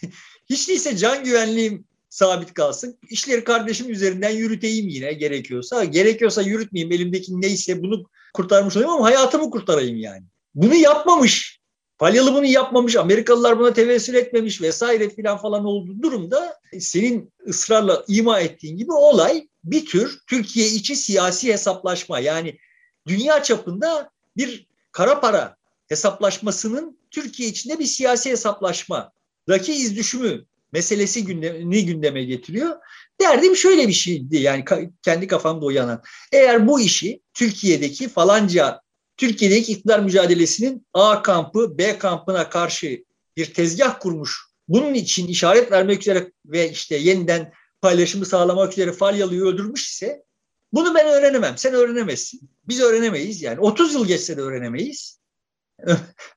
[0.50, 2.98] hiç değilse can güvenliğim sabit kalsın.
[3.10, 5.84] İşleri kardeşim üzerinden yürüteyim yine gerekiyorsa.
[5.84, 10.22] Gerekiyorsa yürütmeyeyim elimdeki neyse bunu kurtarmış olayım ama hayatımı kurtarayım yani.
[10.54, 11.58] Bunu yapmamış.
[11.98, 18.40] Falyalı bunu yapmamış, Amerikalılar buna tevessül etmemiş vesaire filan falan olduğu durumda senin ısrarla ima
[18.40, 22.20] ettiğin gibi olay bir tür Türkiye içi siyasi hesaplaşma.
[22.20, 22.58] Yani
[23.06, 25.56] dünya çapında bir kara para
[25.88, 32.76] hesaplaşmasının Türkiye içinde bir siyasi hesaplaşmadaki iz düşümü meselesi gündemini gündeme getiriyor.
[33.20, 34.64] Derdim şöyle bir şeydi yani
[35.02, 36.02] kendi kafamda uyanan.
[36.32, 38.80] Eğer bu işi Türkiye'deki falanca
[39.16, 43.04] Türkiye'deki iktidar mücadelesinin A kampı B kampına karşı
[43.36, 44.48] bir tezgah kurmuş.
[44.68, 50.24] Bunun için işaret vermek üzere ve işte yeniden paylaşımı sağlamak üzere Falyalı'yı öldürmüş ise
[50.72, 51.58] bunu ben öğrenemem.
[51.58, 52.50] Sen öğrenemezsin.
[52.68, 53.60] Biz öğrenemeyiz yani.
[53.60, 55.20] 30 yıl geçse de öğrenemeyiz.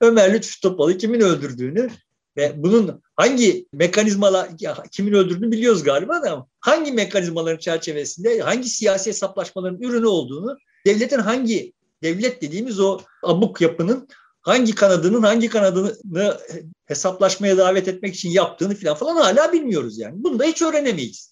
[0.01, 1.89] Ömer Lütfü Topal'ı kimin öldürdüğünü
[2.37, 4.49] ve bunun hangi mekanizmalar,
[4.91, 11.73] kimin öldürdüğünü biliyoruz galiba da hangi mekanizmaların çerçevesinde, hangi siyasi hesaplaşmaların ürünü olduğunu, devletin hangi,
[12.03, 14.07] devlet dediğimiz o abuk yapının
[14.41, 16.37] hangi kanadının hangi kanadını
[16.85, 20.23] hesaplaşmaya davet etmek için yaptığını falan falan hala bilmiyoruz yani.
[20.23, 21.30] Bunu da hiç öğrenemeyiz.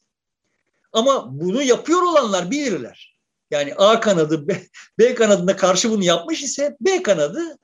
[0.93, 3.19] Ama bunu yapıyor olanlar bilirler.
[3.52, 4.62] Yani A kanadı B,
[4.99, 7.58] B kanadına karşı bunu yapmış ise B kanadı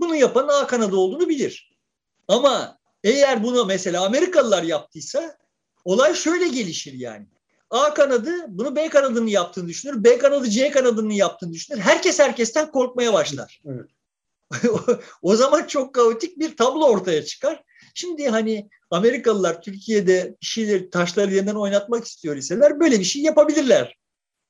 [0.00, 1.72] bunu yapan A kanadı olduğunu bilir.
[2.28, 5.36] Ama eğer bunu mesela Amerikalılar yaptıysa
[5.84, 7.26] olay şöyle gelişir yani.
[7.70, 10.04] A kanadı bunu B kanadının yaptığını düşünür.
[10.04, 11.78] B kanadı C kanadının yaptığını düşünür.
[11.78, 13.62] Herkes herkesten korkmaya başlar.
[13.66, 13.90] Evet.
[15.22, 17.62] o zaman çok kaotik bir tablo ortaya çıkar.
[17.94, 23.98] Şimdi hani Amerikalılar Türkiye'de bir şeyleri taşları yeniden oynatmak istiyor iseler böyle bir şey yapabilirler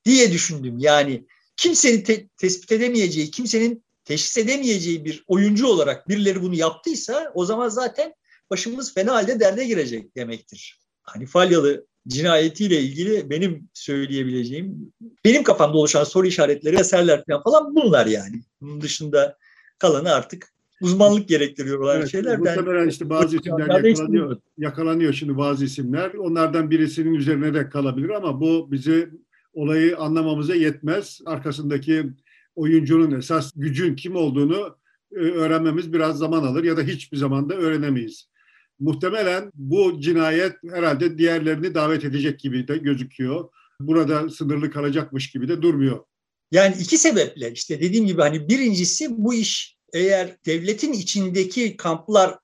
[0.05, 0.78] diye düşündüm.
[0.78, 1.26] Yani
[1.57, 7.68] kimsenin te- tespit edemeyeceği, kimsenin teşhis edemeyeceği bir oyuncu olarak birileri bunu yaptıysa o zaman
[7.68, 8.14] zaten
[8.50, 10.81] başımız fena halde derde girecek demektir.
[11.02, 14.92] Hani Falyalı cinayetiyle ilgili benim söyleyebileceğim,
[15.24, 18.42] benim kafamda oluşan soru işaretleri, eserler falan bunlar yani.
[18.61, 19.38] Bunun dışında
[19.78, 20.52] kalanı artık
[20.83, 22.40] uzmanlık gerektiriyor olan evet, şeylerden.
[22.40, 26.14] Muhtemelen işte bazı isimler yakalanıyor, yakalanıyor şimdi bazı isimler.
[26.14, 29.09] Onlardan birisinin üzerine de kalabilir ama bu bizi
[29.53, 31.21] olayı anlamamıza yetmez.
[31.27, 32.05] Arkasındaki
[32.55, 34.77] oyuncunun esas gücün kim olduğunu
[35.12, 38.29] e, öğrenmemiz biraz zaman alır ya da hiçbir zaman da öğrenemeyiz.
[38.81, 43.49] Muhtemelen bu cinayet herhalde diğerlerini davet edecek gibi de gözüküyor.
[43.81, 46.05] Burada sınırlı kalacakmış gibi de durmuyor.
[46.53, 52.38] Yani iki sebeple işte dediğim gibi hani birincisi bu iş eğer devletin içindeki kamplar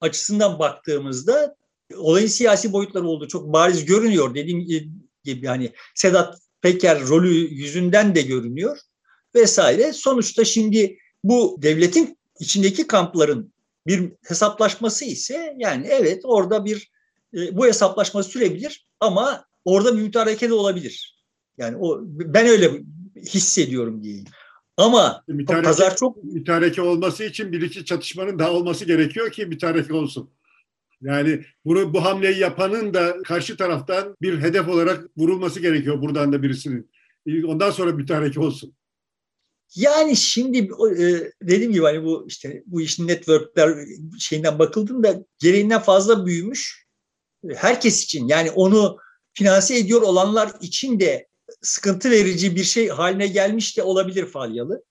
[0.00, 1.56] açısından baktığımızda
[1.96, 4.34] olayın siyasi boyutları olduğu çok bariz görünüyor.
[4.34, 4.60] Dediğim
[5.24, 8.78] gibi hani Sedat Peker rolü yüzünden de görünüyor
[9.34, 9.92] vesaire.
[9.92, 13.52] Sonuçta şimdi bu devletin içindeki kampların
[13.86, 16.90] bir hesaplaşması ise yani evet orada bir
[17.34, 21.24] e, bu hesaplaşma sürebilir ama orada bir mütareke de olabilir.
[21.58, 22.70] Yani o ben öyle
[23.16, 24.24] hissediyorum diyeyim.
[24.78, 29.94] Ama mütareke, pazar çok mütareke olması için bir iki çatışmanın daha olması gerekiyor ki mütareke
[29.94, 30.30] olsun.
[31.02, 36.42] Yani bunu bu hamleyi yapanın da karşı taraftan bir hedef olarak vurulması gerekiyor buradan da
[36.42, 36.90] birisinin.
[37.46, 38.74] Ondan sonra bir olsun.
[39.74, 40.58] Yani şimdi
[40.98, 43.86] e, dediğim gibi hani bu işte bu işin networkler
[44.18, 46.88] şeyinden bakıldığında gereğinden fazla büyümüş.
[47.54, 48.98] Herkes için yani onu
[49.34, 51.27] finanse ediyor olanlar için de
[51.62, 54.82] sıkıntı verici bir şey haline gelmiş de olabilir Falyalı.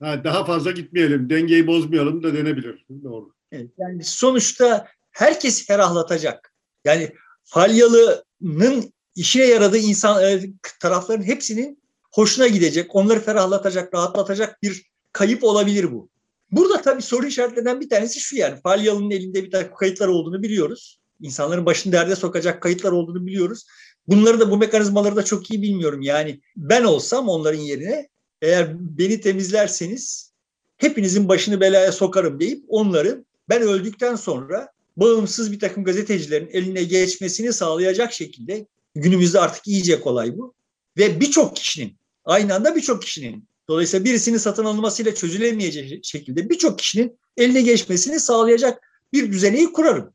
[0.00, 2.86] Ha, daha fazla gitmeyelim, dengeyi bozmayalım da denebilir.
[3.04, 3.30] Doğru.
[3.52, 6.52] Evet, yani sonuçta herkes ferahlatacak.
[6.84, 7.12] Yani
[7.44, 10.42] Falyalı'nın işine yaradığı insan e,
[10.80, 16.08] tarafların hepsinin hoşuna gidecek, onları ferahlatacak, rahatlatacak bir kayıp olabilir bu.
[16.52, 21.00] Burada tabii soru işaretlerinden bir tanesi şu yani Falyalı'nın elinde bir takım kayıtlar olduğunu biliyoruz.
[21.20, 23.66] İnsanların başını derde sokacak kayıtlar olduğunu biliyoruz.
[24.08, 26.02] Bunları da bu mekanizmaları da çok iyi bilmiyorum.
[26.02, 28.08] Yani ben olsam onların yerine
[28.42, 30.32] eğer beni temizlerseniz
[30.76, 37.52] hepinizin başını belaya sokarım deyip onları ben öldükten sonra bağımsız bir takım gazetecilerin eline geçmesini
[37.52, 40.54] sağlayacak şekilde günümüzde artık iyice kolay bu.
[40.98, 47.18] Ve birçok kişinin aynı anda birçok kişinin dolayısıyla birisinin satın alınmasıyla çözülemeyecek şekilde birçok kişinin
[47.36, 50.14] eline geçmesini sağlayacak bir düzeneyi kurarım.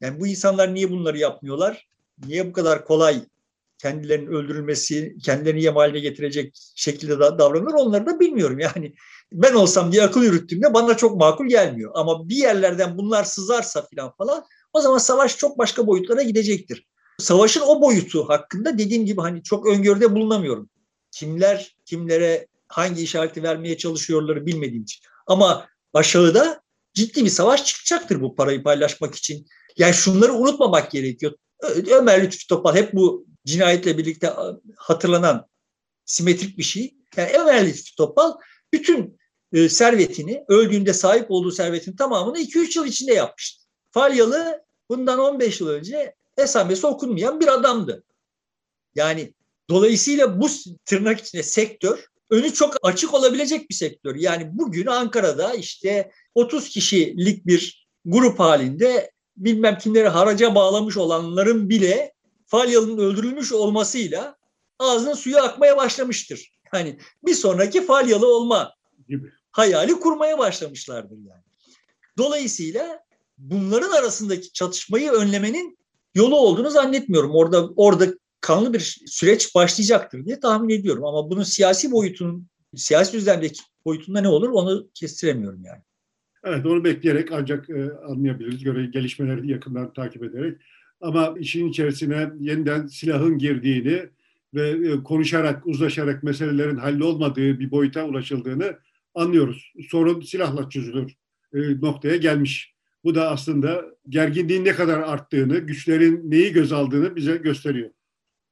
[0.00, 1.88] Yani bu insanlar niye bunları yapmıyorlar?
[2.26, 3.22] Niye bu kadar kolay
[3.78, 8.58] kendilerinin öldürülmesi, kendilerini yem haline getirecek şekilde davranır onları da bilmiyorum.
[8.58, 8.94] Yani
[9.32, 11.92] ben olsam diye akıl yürüttüğümde bana çok makul gelmiyor.
[11.94, 16.86] Ama bir yerlerden bunlar sızarsa falan falan o zaman savaş çok başka boyutlara gidecektir.
[17.18, 20.70] Savaşın o boyutu hakkında dediğim gibi hani çok öngörüde bulunamıyorum.
[21.10, 25.02] Kimler kimlere hangi işareti vermeye çalışıyorları bilmediğim için.
[25.26, 26.62] Ama aşağıda
[26.94, 29.46] ciddi bir savaş çıkacaktır bu parayı paylaşmak için.
[29.76, 31.32] Yani şunları unutmamak gerekiyor.
[31.90, 34.32] Ömer Lütfü Topal hep bu cinayetle birlikte
[34.76, 35.46] hatırlanan
[36.04, 36.94] simetrik bir şey.
[37.16, 38.32] Yani Ömer Lütfü Topal
[38.72, 39.18] bütün
[39.52, 43.64] e, servetini, öldüğünde sahip olduğu servetin tamamını 2-3 yıl içinde yapmıştı.
[43.90, 48.04] Falyalı bundan 15 yıl önce esamesi okunmayan bir adamdı.
[48.94, 49.34] Yani
[49.70, 50.48] dolayısıyla bu
[50.84, 54.16] tırnak içinde sektör önü çok açık olabilecek bir sektör.
[54.16, 62.12] Yani bugün Ankara'da işte 30 kişilik bir grup halinde bilmem kimleri haraca bağlamış olanların bile
[62.46, 64.36] Falyalı'nın öldürülmüş olmasıyla
[64.78, 66.52] ağzının suyu akmaya başlamıştır.
[66.74, 68.74] Yani bir sonraki Falyalı olma
[69.08, 71.42] gibi hayali kurmaya başlamışlardır yani.
[72.18, 73.04] Dolayısıyla
[73.38, 75.78] bunların arasındaki çatışmayı önlemenin
[76.14, 77.34] yolu olduğunu zannetmiyorum.
[77.34, 78.06] Orada orada
[78.40, 81.04] kanlı bir süreç başlayacaktır diye tahmin ediyorum.
[81.04, 85.82] Ama bunun siyasi boyutunun, siyasi düzlemdeki boyutunda ne olur onu kestiremiyorum yani.
[86.44, 88.64] Evet onu bekleyerek ancak e, anlayabiliriz.
[88.64, 90.58] Göre gelişmeleri yakından takip ederek.
[91.00, 94.02] Ama işin içerisine yeniden silahın girdiğini
[94.54, 98.78] ve e, konuşarak, uzlaşarak meselelerin hallolmadığı bir boyuta ulaşıldığını
[99.14, 99.72] anlıyoruz.
[99.88, 101.12] Sorun silahla çözülür
[101.54, 102.74] e, noktaya gelmiş.
[103.04, 107.90] Bu da aslında gerginliğin ne kadar arttığını, güçlerin neyi göz aldığını bize gösteriyor.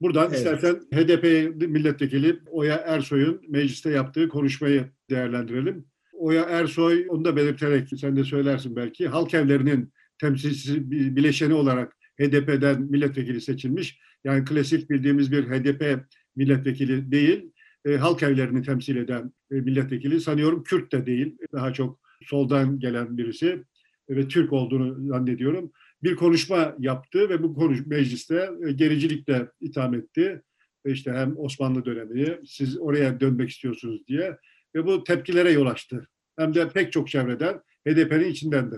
[0.00, 0.38] Buradan evet.
[0.38, 1.24] istersen HDP
[1.68, 5.89] milletvekili Oya Ersoy'un mecliste yaptığı konuşmayı değerlendirelim.
[6.20, 12.82] Oya Ersoy, onu da belirterek sen de söylersin belki, halk evlerinin temsilcisi, bileşeni olarak HDP'den
[12.82, 13.98] milletvekili seçilmiş.
[14.24, 16.04] Yani klasik bildiğimiz bir HDP
[16.36, 17.52] milletvekili değil,
[17.84, 20.20] e, halk evlerini temsil eden e, milletvekili.
[20.20, 23.64] Sanıyorum Kürt de değil, daha çok soldan gelen birisi
[24.10, 25.72] ve Türk olduğunu zannediyorum.
[26.02, 30.42] Bir konuşma yaptı ve bu konuş mecliste e, gericilikle itham etti.
[30.86, 34.36] İşte hem Osmanlı dönemi, siz oraya dönmek istiyorsunuz diye
[34.74, 36.08] ve bu tepkilere yol açtı.
[36.38, 38.76] Hem de pek çok çevreden HDP'nin içinden de.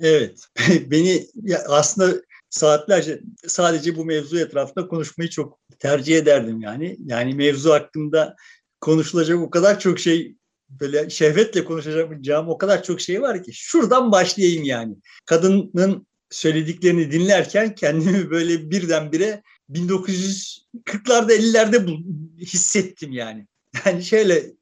[0.00, 0.40] Evet,
[0.90, 1.26] beni
[1.68, 6.96] aslında saatlerce sadece bu mevzu etrafında konuşmayı çok tercih ederdim yani.
[7.04, 8.36] Yani mevzu hakkında
[8.80, 10.36] konuşulacak o kadar çok şey
[10.68, 14.96] böyle şehvetle konuşacağım o kadar çok şey var ki şuradan başlayayım yani.
[15.26, 22.04] Kadının söylediklerini dinlerken kendimi böyle birdenbire 1940'larda 50'lerde
[22.40, 23.46] hissettim yani.
[23.86, 24.52] Yani şöyle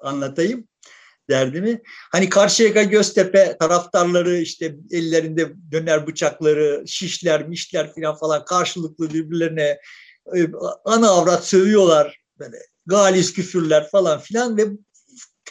[0.00, 0.68] anlatayım
[1.30, 1.82] derdimi.
[2.12, 9.78] Hani Karşıyaka Göztepe taraftarları işte ellerinde döner bıçakları, şişler, mişler falan falan karşılıklı birbirlerine
[10.36, 10.48] e,
[10.84, 12.20] ana avrat sövüyorlar.
[12.38, 14.66] Böyle galis küfürler falan filan ve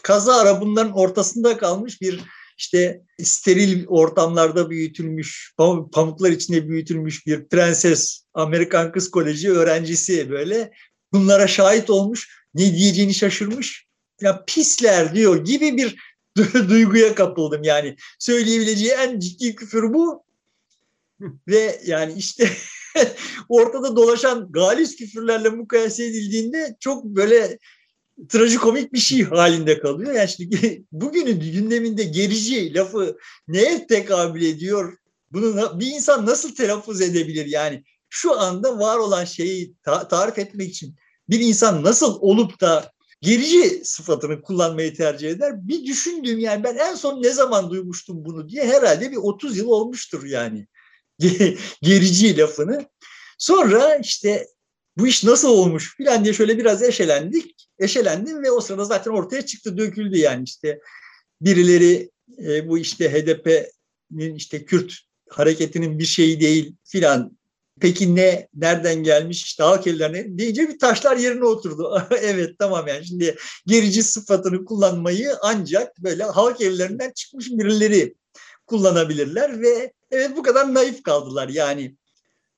[0.03, 2.21] kaza ara bunların ortasında kalmış bir
[2.57, 5.53] işte steril ortamlarda büyütülmüş,
[5.93, 10.71] pamuklar içinde büyütülmüş bir prenses Amerikan Kız Koleji öğrencisi böyle
[11.13, 13.85] bunlara şahit olmuş, ne diyeceğini şaşırmış
[14.21, 15.95] ya pisler diyor gibi bir
[16.69, 17.95] duyguya kapıldım yani.
[18.19, 20.25] Söyleyebileceği en ciddi küfür bu.
[21.47, 22.49] Ve yani işte
[23.49, 27.59] ortada dolaşan galis küfürlerle mukayese edildiğinde çok böyle
[28.29, 30.13] trajikomik bir şey halinde kalıyor.
[30.13, 34.97] Yani şimdi bugünün gündeminde gerici lafı neye tekabül ediyor
[35.31, 37.83] Bunu bir insan nasıl telaffuz edebilir yani?
[38.09, 40.95] Şu anda var olan şeyi ta- tarif etmek için
[41.29, 45.67] bir insan nasıl olup da gerici sıfatını kullanmayı tercih eder?
[45.67, 49.67] Bir düşündüğüm yani ben en son ne zaman duymuştum bunu diye herhalde bir 30 yıl
[49.67, 50.67] olmuştur yani.
[51.81, 52.85] gerici lafını.
[53.37, 54.47] Sonra işte
[54.97, 57.67] bu iş nasıl olmuş filan diye şöyle biraz eşelendik.
[57.79, 60.79] Eşelendim ve o sırada zaten ortaya çıktı, döküldü yani işte
[61.41, 64.93] birileri e, bu işte HDP'nin işte Kürt
[65.29, 67.37] hareketinin bir şeyi değil filan.
[67.79, 72.01] Peki ne, nereden gelmiş işte halk evlerine deyince bir taşlar yerine oturdu.
[72.21, 73.35] evet tamam yani şimdi
[73.65, 78.15] gerici sıfatını kullanmayı ancak böyle halk evlerinden çıkmış birileri
[78.67, 81.95] kullanabilirler ve evet bu kadar naif kaldılar yani.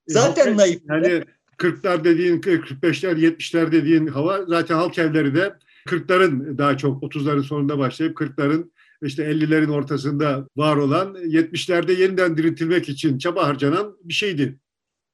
[0.07, 0.81] Zaten e, naif.
[0.89, 1.23] Yani
[1.57, 5.53] 40'lar dediğin, 45'ler, 70'ler dediğin hava zaten halk evleri de
[5.87, 12.89] 40'ların daha çok 30'ların sonunda başlayıp 40'ların işte 50'lerin ortasında var olan 70'lerde yeniden diriltilmek
[12.89, 14.59] için çaba harcanan bir şeydi.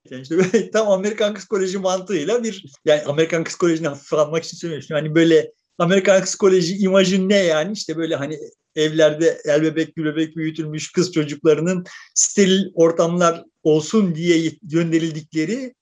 [0.09, 4.87] Yani işte tam Amerikan psikoloji mantığıyla bir yani Amerikan psikolojini hafif almak için söylüyorum.
[4.91, 8.39] Hani böyle Amerikan psikoloji imajı ne yani işte böyle hani
[8.75, 15.73] evlerde el bebek gül bebek büyütülmüş kız çocuklarının steril ortamlar olsun diye gönderildikleri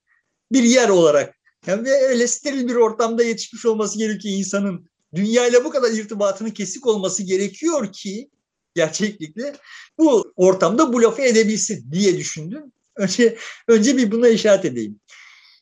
[0.52, 1.36] bir yer olarak
[1.68, 6.88] yani ve öyle steril bir ortamda yetişmiş olması gerekiyor insanın dünyayla bu kadar irtibatının kesik
[6.88, 8.30] olması gerekiyor ki
[8.76, 9.56] gerçeklikle
[9.98, 12.72] bu ortamda bu lafı edebilsin diye düşündüm.
[12.96, 15.00] Önce, önce bir buna işaret edeyim.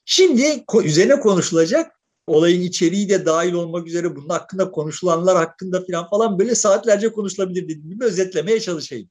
[0.05, 1.91] Şimdi üzerine konuşulacak
[2.27, 7.63] olayın içeriği de dahil olmak üzere bunun hakkında konuşulanlar hakkında falan falan böyle saatlerce konuşulabilir
[7.63, 9.09] dediğim gibi özetlemeye çalışayım.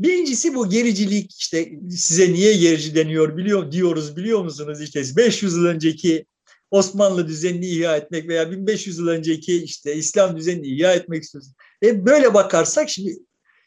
[0.00, 5.64] Birincisi bu gericilik işte size niye gerici deniyor biliyor diyoruz biliyor musunuz işte 500 yıl
[5.64, 6.26] önceki
[6.70, 11.54] Osmanlı düzenini ihya etmek veya 1500 yıl önceki işte İslam düzenini ihya etmek istiyorsun.
[11.82, 13.16] E böyle bakarsak şimdi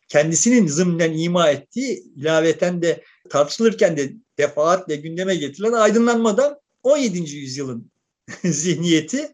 [0.10, 7.36] kendisinin zımnen ima ettiği ilaveten de tartışılırken de defaatle gündeme getirilen aydınlanmadan 17.
[7.36, 7.91] yüzyılın
[8.43, 9.32] zihniyeti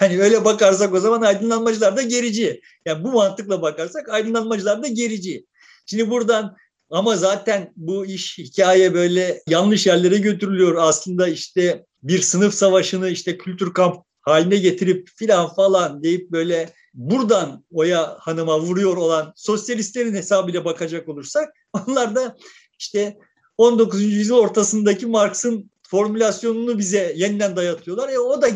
[0.00, 2.60] yani öyle bakarsak o zaman aydınlanmacılar da gerici.
[2.86, 5.46] Yani bu mantıkla bakarsak aydınlanmacılar da gerici.
[5.86, 6.56] Şimdi buradan
[6.90, 10.76] ama zaten bu iş hikaye böyle yanlış yerlere götürülüyor.
[10.76, 17.64] Aslında işte bir sınıf savaşını işte kültür kamp haline getirip filan falan deyip böyle buradan
[17.70, 22.36] Oya Hanım'a vuruyor olan sosyalistlerin hesabıyla bakacak olursak onlar da
[22.78, 23.18] işte
[23.58, 24.02] 19.
[24.02, 28.08] yüzyıl ortasındaki Marx'ın formülasyonunu bize yeniden dayatıyorlar.
[28.08, 28.48] E o da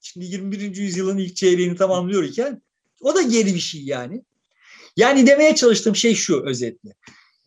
[0.00, 0.76] şimdi 21.
[0.76, 2.62] yüzyılın ilk çeyreğini tamamlıyor iken
[3.00, 4.24] o da geri bir şey yani.
[4.96, 6.90] Yani demeye çalıştığım şey şu özetle.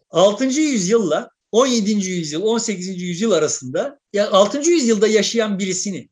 [0.10, 0.46] 6.
[0.46, 1.92] yüzyılla 17.
[1.92, 3.02] yüzyıl, 18.
[3.02, 4.70] yüzyıl arasında ya 6.
[4.70, 6.10] yüzyılda yaşayan birisini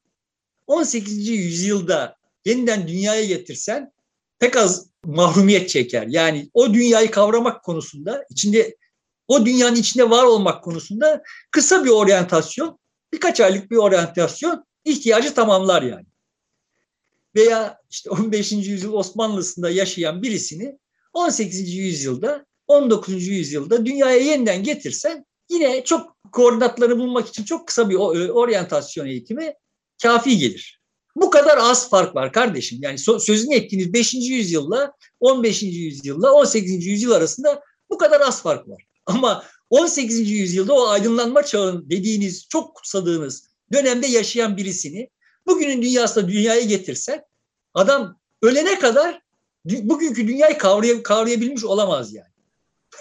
[0.72, 1.28] 18.
[1.28, 3.92] yüzyılda yeniden dünyaya getirsen
[4.40, 6.08] pek az mahrumiyet çeker.
[6.08, 8.78] Yani o dünyayı kavramak konusunda içinde
[9.28, 12.80] o dünyanın içinde var olmak konusunda kısa bir oryantasyon,
[13.14, 16.06] birkaç aylık bir oryantasyon ihtiyacı tamamlar yani.
[17.36, 18.52] Veya işte 15.
[18.52, 20.78] yüzyıl Osmanlısında yaşayan birisini
[21.14, 21.74] 18.
[21.74, 23.28] yüzyılda 19.
[23.28, 27.96] yüzyılda dünyaya yeniden getirsen yine çok koordinatları bulmak için çok kısa bir
[28.30, 29.54] oryantasyon eğitimi
[30.02, 30.82] kafi gelir.
[31.16, 32.80] Bu kadar az fark var kardeşim.
[32.82, 34.14] Yani sözünü ettiğiniz 5.
[34.14, 35.64] yüzyılla 15.
[35.64, 36.86] yüzyılla 18.
[36.86, 38.84] yüzyıl arasında bu kadar az fark var.
[39.06, 40.32] Ama 18.
[40.32, 45.10] yüzyılda o aydınlanma çağın dediğiniz, çok kutsadığınız dönemde yaşayan birisini
[45.48, 47.24] bugünün dünyasında dünyaya getirsen
[47.74, 49.22] adam ölene kadar
[49.66, 52.28] bugünkü dünyayı kavraya, kavrayabilmiş olamaz yani.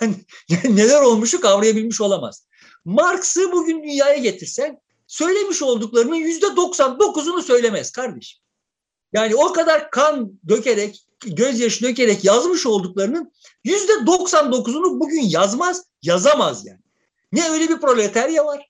[0.48, 2.46] yani neler olmuşu kavrayabilmiş olamaz.
[2.84, 4.80] Marx'ı bugün dünyaya getirsen
[5.10, 8.40] söylemiş olduklarının yüzde 99'unu söylemez kardeşim.
[9.12, 13.32] Yani o kadar kan dökerek, gözyaşı dökerek yazmış olduklarının
[13.64, 16.80] yüzde 99'unu bugün yazmaz, yazamaz yani.
[17.32, 18.68] Ne öyle bir proletarya var.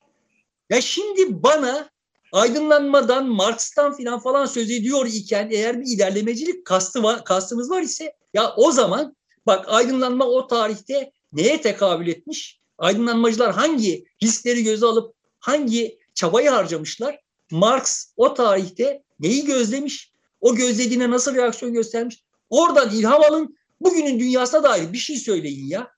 [0.71, 1.91] Ya şimdi bana
[2.33, 8.15] aydınlanmadan, Marx'tan filan falan söz ediyor iken eğer bir ilerlemecilik kastı var, kastımız var ise
[8.35, 12.61] ya o zaman bak aydınlanma o tarihte neye tekabül etmiş?
[12.79, 17.21] Aydınlanmacılar hangi riskleri göze alıp hangi çabayı harcamışlar?
[17.51, 20.13] Marx o tarihte neyi gözlemiş?
[20.41, 22.25] O gözlediğine nasıl reaksiyon göstermiş?
[22.51, 23.57] Oradan ilham alın.
[23.81, 25.91] Bugünün dünyasına dair bir şey söyleyin ya.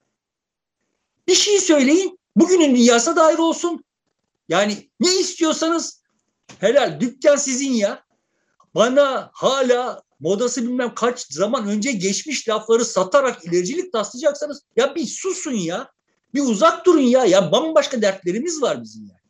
[1.28, 2.18] Bir şey söyleyin.
[2.36, 3.84] Bugünün dünyasına dair olsun.
[4.48, 6.02] Yani ne istiyorsanız
[6.58, 8.04] helal dükkan sizin ya.
[8.74, 15.52] Bana hala modası bilmem kaç zaman önce geçmiş lafları satarak ilericilik taslayacaksanız ya bir susun
[15.52, 15.90] ya.
[16.34, 17.24] Bir uzak durun ya.
[17.24, 19.21] Ya bambaşka dertlerimiz var bizim ya.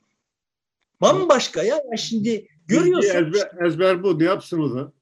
[1.02, 1.82] Bambaşka ya.
[1.90, 3.08] ya şimdi görüyorsun.
[3.08, 4.18] Ezber, ezber bu.
[4.18, 4.92] Ne yapsın o da?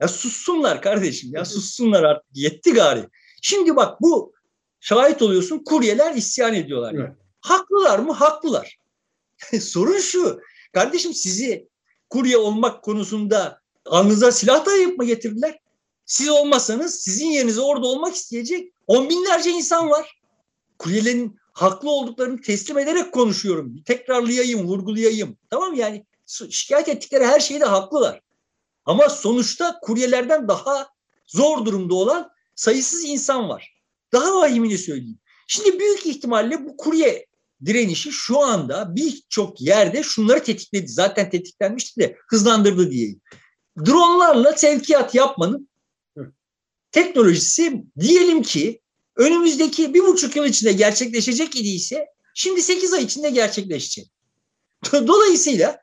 [0.00, 1.30] ya sussunlar kardeşim.
[1.34, 2.26] Ya sussunlar artık.
[2.32, 3.08] Yetti gari.
[3.42, 4.32] Şimdi bak bu
[4.80, 6.94] şahit oluyorsun kuryeler isyan ediyorlar.
[6.94, 7.16] Evet.
[7.40, 8.12] Haklılar mı?
[8.12, 8.78] Haklılar.
[9.60, 10.40] Sorun şu.
[10.72, 11.68] Kardeşim sizi
[12.10, 15.58] kurye olmak konusunda alnınıza silah dayayıp mı getirdiler?
[16.06, 20.20] Siz olmasanız sizin yerinize orada olmak isteyecek on binlerce insan var.
[20.78, 23.82] Kuryelerin haklı olduklarını teslim ederek konuşuyorum.
[23.82, 25.38] Tekrarlayayım, vurgulayayım.
[25.50, 26.06] Tamam yani
[26.50, 28.20] şikayet ettikleri her şeyde haklılar.
[28.84, 30.88] Ama sonuçta kuryelerden daha
[31.26, 33.82] zor durumda olan sayısız insan var.
[34.12, 35.18] Daha vahimini söyleyeyim.
[35.48, 37.26] Şimdi büyük ihtimalle bu kurye
[37.64, 40.88] direnişi şu anda birçok yerde şunları tetikledi.
[40.88, 43.20] Zaten tetiklenmişti de hızlandırdı diyeyim.
[43.86, 45.68] Dronlarla sevkiyat yapmanın
[46.92, 48.81] teknolojisi diyelim ki
[49.16, 54.12] önümüzdeki bir buçuk yıl içinde gerçekleşecek idiyse şimdi sekiz ay içinde gerçekleşecek.
[54.92, 55.82] Dolayısıyla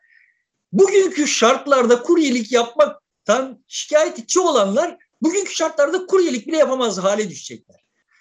[0.72, 7.80] bugünkü şartlarda kuryelik yapmaktan şikayetçi olanlar bugünkü şartlarda kuryelik bile yapamaz hale düşecekler.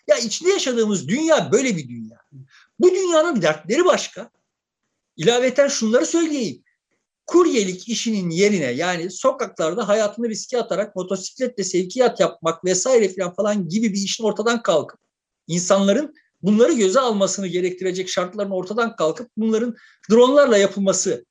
[0.09, 2.19] Ya içinde yaşadığımız dünya böyle bir dünya.
[2.79, 4.31] Bu dünyanın dertleri başka.
[5.17, 6.65] İlaveten şunları söyleyeyim.
[7.29, 13.93] Kuryelik işinin yerine yani sokaklarda hayatını riske atarak motosikletle sevkiyat yapmak vesaire falan falan gibi
[13.93, 15.01] bir işin ortadan kalkıp
[15.47, 19.77] insanların bunları göze almasını gerektirecek şartların ortadan kalkıp bunların
[20.11, 21.25] dronlarla yapılması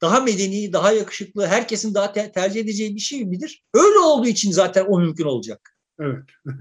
[0.00, 3.64] daha medeni, daha yakışıklı, herkesin daha te- tercih edeceği bir şey midir?
[3.74, 5.76] Öyle olduğu için zaten o mümkün olacak.
[6.00, 6.24] Evet.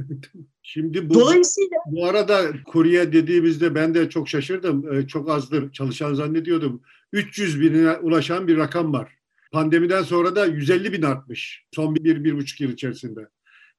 [0.61, 4.93] Şimdi bu, Dolayısıyla bu arada kurye dediğimizde ben de çok şaşırdım.
[4.93, 6.81] Ee, çok azdır çalışan zannediyordum.
[7.13, 9.15] 300 bine ulaşan bir rakam var.
[9.51, 13.27] Pandemiden sonra da 150 bin artmış son bir, bir buçuk yıl içerisinde.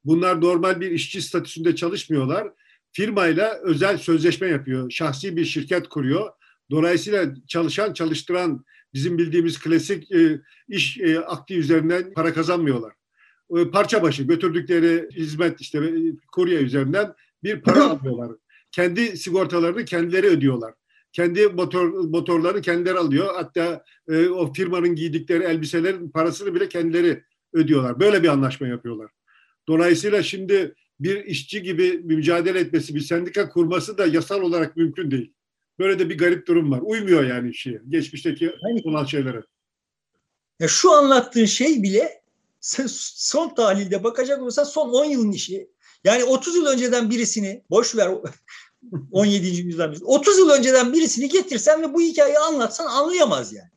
[0.04, 2.48] Bunlar normal bir işçi statüsünde çalışmıyorlar.
[2.92, 4.90] Firmayla özel sözleşme yapıyor.
[4.90, 6.30] Şahsi bir şirket kuruyor.
[6.70, 8.64] Dolayısıyla çalışan, çalıştıran
[8.94, 12.92] bizim bildiğimiz klasik e, iş e, akti üzerinden para kazanmıyorlar.
[13.56, 15.92] E, parça başı götürdükleri hizmet işte e,
[16.32, 18.32] kurye üzerinden bir para alıyorlar.
[18.72, 20.74] Kendi sigortalarını kendileri ödüyorlar.
[21.12, 23.34] Kendi motor motorları kendileri alıyor.
[23.34, 28.00] Hatta e, o firmanın giydikleri elbiselerin parasını bile kendileri ödüyorlar.
[28.00, 29.10] Böyle bir anlaşma yapıyorlar.
[29.68, 35.32] Dolayısıyla şimdi bir işçi gibi mücadele etmesi, bir sendika kurması da yasal olarak mümkün değil.
[35.78, 36.80] Böyle de bir garip durum var.
[36.82, 38.52] Uymuyor yani şeye, geçmişteki
[38.84, 39.42] olan şeylere.
[40.60, 42.22] Ya şu anlattığın şey bile
[42.60, 45.70] son tahlilde bakacak olursa son 10 yılın işi.
[46.04, 48.10] Yani 30 yıl önceden birisini boş ver
[49.12, 49.46] 17.
[49.46, 53.70] yüzyıldan 30 yıl önceden birisini getirsen ve bu hikayeyi anlatsan anlayamaz yani.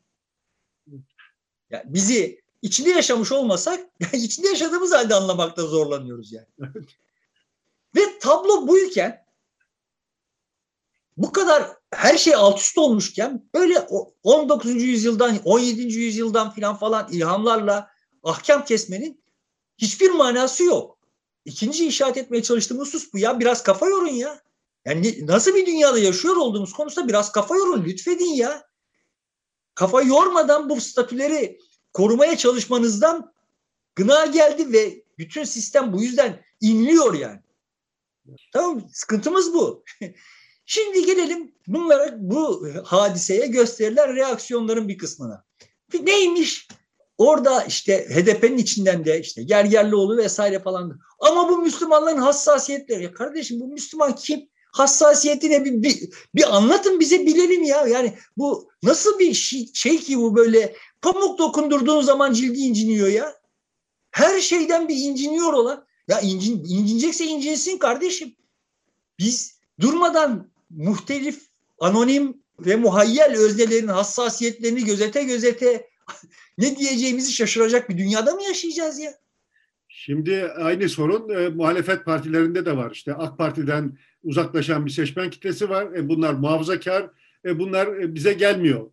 [1.69, 3.79] yani bizi içinde yaşamış olmasak
[4.13, 6.47] içinde yaşadığımız halde anlamakta zorlanıyoruz yani.
[7.95, 9.23] ve tablo buyken
[11.17, 13.79] bu kadar her şey alt üst olmuşken böyle
[14.23, 14.83] 19.
[14.83, 15.81] yüzyıldan 17.
[15.81, 17.89] yüzyıldan filan falan ilhamlarla
[18.23, 19.23] ahkam kesmenin
[19.77, 20.99] hiçbir manası yok.
[21.45, 23.39] İkinci işaret etmeye çalıştığım husus bu ya.
[23.39, 24.41] Biraz kafa yorun ya.
[24.86, 28.63] Yani nasıl bir dünyada yaşıyor olduğumuz konusunda biraz kafa yorun lütfedin ya.
[29.75, 31.59] Kafa yormadan bu statüleri
[31.93, 33.34] korumaya çalışmanızdan
[33.95, 37.39] gına geldi ve bütün sistem bu yüzden inliyor yani.
[38.53, 39.84] Tamam sıkıntımız bu.
[40.65, 45.45] Şimdi gelelim bunlara bu hadiseye gösterilen reaksiyonların bir kısmına.
[46.01, 46.67] Neymiş?
[47.17, 50.99] Orada işte HDP'nin içinden de işte Gergerlioğlu vesaire falan.
[51.19, 53.03] Ama bu Müslümanların hassasiyetleri.
[53.03, 54.49] Ya kardeşim bu Müslüman kim?
[54.74, 57.88] Hassasiyetine bir, bir, bir anlatın bize bilelim ya.
[57.88, 63.36] Yani bu nasıl bir şey, şey ki bu böyle pamuk dokundurduğun zaman cildi inciniyor ya.
[64.11, 65.86] Her şeyden bir inciniyor olan.
[66.07, 68.36] Ya incin, incinecekse incinsin kardeşim.
[69.19, 71.41] Biz durmadan muhtelif,
[71.80, 75.89] anonim ve muhayyel öznelerin hassasiyetlerini gözete gözete
[76.57, 79.22] ne diyeceğimizi şaşıracak bir dünyada mı yaşayacağız ya?
[80.05, 82.91] Şimdi aynı sorun e, muhalefet partilerinde de var.
[82.91, 85.93] İşte AK Parti'den uzaklaşan bir seçmen kitlesi var.
[85.95, 87.09] E, bunlar muhafazakar.
[87.45, 88.91] E, bunlar e, bize gelmiyor.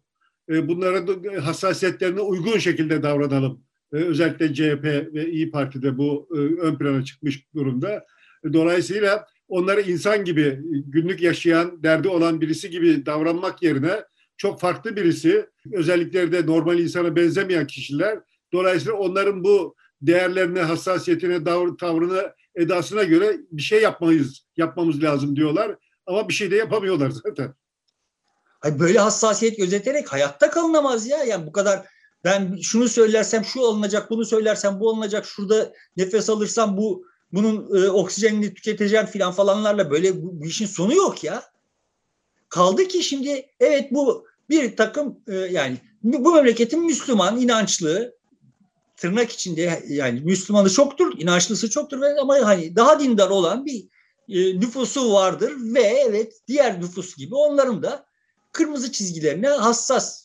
[0.50, 3.61] E, bunların hassasiyetlerine uygun şekilde davranalım.
[3.92, 4.84] E, özellikle CHP
[5.14, 8.06] ve İyi Parti'de bu e, ön plana çıkmış durumda.
[8.44, 14.04] E, dolayısıyla onları insan gibi günlük yaşayan, derdi olan birisi gibi davranmak yerine
[14.36, 18.18] çok farklı birisi, özellikleri de normal insana benzemeyen kişiler.
[18.52, 25.76] Dolayısıyla onların bu değerlerine, hassasiyetine, davr tavrına, edasına göre bir şey yapmayız, yapmamız lazım diyorlar.
[26.07, 27.55] Ama bir şey de yapamıyorlar zaten.
[28.62, 31.24] Ay böyle hassasiyet gözeterek hayatta kalınamaz ya.
[31.24, 31.86] Yani bu kadar
[32.24, 37.88] ben şunu söylersem şu alınacak, bunu söylersem bu alınacak, şurada nefes alırsam bu bunun e,
[37.88, 41.42] oksijenini tüketeceğim filan falanlarla böyle bu, bu işin sonu yok ya.
[42.48, 48.14] Kaldı ki şimdi evet bu bir takım e, yani bu memleketin Müslüman, inançlı,
[49.01, 53.88] tırnak içinde yani Müslümanı çoktur, inançlısı çoktur ama hani daha dindar olan bir
[54.28, 58.07] e, nüfusu vardır ve evet diğer nüfus gibi onların da
[58.53, 60.24] kırmızı çizgilerine hassas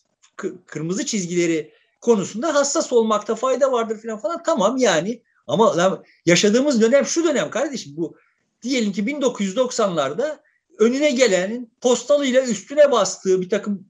[0.65, 1.71] kırmızı çizgileri
[2.01, 4.43] konusunda hassas olmakta fayda vardır falan falan.
[4.43, 8.15] Tamam yani ama yaşadığımız dönem şu dönem kardeşim bu
[8.61, 10.39] diyelim ki 1990'larda
[10.79, 13.85] önüne gelenin postalıyla üstüne bastığı bir takım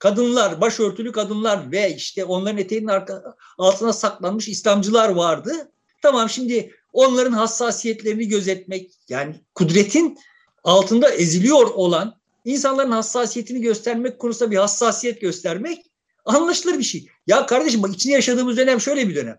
[0.00, 5.72] kadınlar, başörtülü kadınlar ve işte onların eteğinin arka, altına saklanmış İslamcılar vardı.
[6.02, 10.18] Tamam şimdi onların hassasiyetlerini gözetmek yani kudretin
[10.64, 15.86] altında eziliyor olan insanların hassasiyetini göstermek konusunda bir hassasiyet göstermek
[16.24, 17.06] anlaşılır bir şey.
[17.26, 19.38] Ya kardeşim bak içinde yaşadığımız dönem şöyle bir dönem.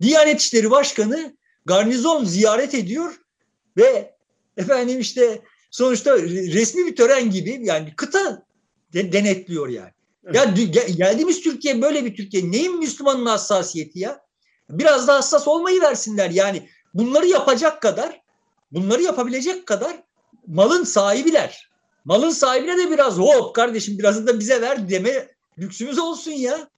[0.00, 1.36] Diyanet İşleri Başkanı
[1.66, 3.20] garnizon ziyaret ediyor
[3.76, 4.14] ve
[4.56, 8.49] efendim işte sonuçta resmi bir tören gibi yani kıta
[8.94, 9.90] denetliyor yani.
[10.32, 10.44] Ya
[10.96, 12.50] geldiğimiz Türkiye böyle bir Türkiye.
[12.50, 14.20] Neyin Müslümanın hassasiyeti ya?
[14.70, 16.68] Biraz da hassas olmayı versinler yani.
[16.94, 18.20] Bunları yapacak kadar,
[18.72, 20.02] bunları yapabilecek kadar
[20.46, 21.70] malın sahibiler.
[22.04, 25.28] Malın sahibine de biraz hop kardeşim biraz da bize ver deme
[25.58, 26.68] lüksümüz olsun ya.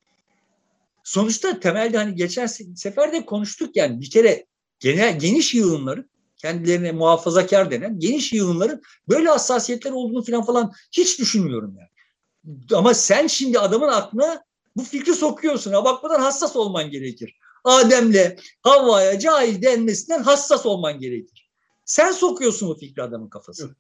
[1.04, 2.46] Sonuçta temelde hani geçen
[2.76, 4.46] sefer de konuştuk yani bir kere
[4.80, 11.74] genel, geniş yığınların kendilerine muhafazakar denen geniş yığınların böyle hassasiyetler olduğunu falan falan hiç düşünmüyorum
[11.78, 11.88] yani.
[12.74, 14.44] Ama sen şimdi adamın aklına
[14.76, 15.72] bu fikri sokuyorsun.
[15.72, 17.38] Ha bakmadan hassas olman gerekir.
[17.64, 21.50] Adem'le Havva'ya cahil denmesinden hassas olman gerekir.
[21.84, 23.74] Sen sokuyorsun bu fikri adamın kafasına.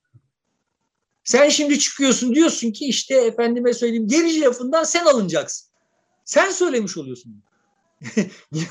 [1.24, 5.68] Sen şimdi çıkıyorsun diyorsun ki işte efendime söyleyeyim gerici lafından sen alınacaksın.
[6.24, 7.42] Sen söylemiş oluyorsun.
[8.52, 8.66] Niye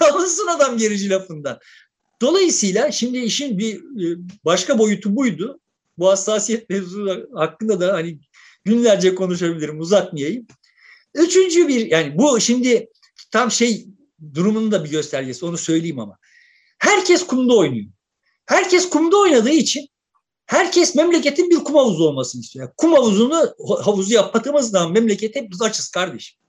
[0.49, 1.59] adam gerici lafından?
[2.21, 5.59] Dolayısıyla şimdi işin bir e, başka boyutu buydu.
[5.97, 8.19] Bu hassasiyet mevzu hakkında da hani
[8.65, 10.47] günlerce konuşabilirim uzatmayayım.
[11.13, 12.89] Üçüncü bir yani bu şimdi
[13.31, 13.87] tam şey
[14.33, 16.17] durumunun da bir göstergesi onu söyleyeyim ama.
[16.79, 17.91] Herkes kumda oynuyor.
[18.45, 19.87] Herkes kumda oynadığı için
[20.45, 22.71] herkes memleketin bir kum havuzu olmasını istiyor.
[22.77, 23.53] kum havuzunu
[23.83, 26.39] havuzu yapmadığımız zaman memlekete biz açız kardeşim.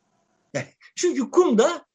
[0.55, 1.87] Yani çünkü kumda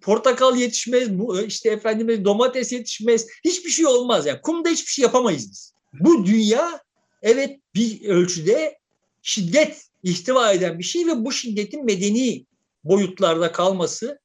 [0.00, 1.08] portakal yetişmez,
[1.46, 4.26] işte efendime domates yetişmez, hiçbir şey olmaz.
[4.26, 5.72] Yani kumda hiçbir şey yapamayız biz.
[5.92, 6.82] Bu dünya
[7.22, 8.78] evet bir ölçüde
[9.26, 12.46] şiddet ihtiva eden bir şey ve bu şiddetin medeni
[12.84, 14.18] boyutlarda kalması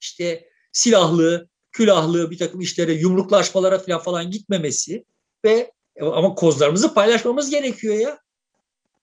[0.00, 5.04] işte silahlı, külahlı bir takım işlere, yumruklaşmalara falan falan gitmemesi
[5.44, 8.18] ve ama kozlarımızı paylaşmamız gerekiyor ya.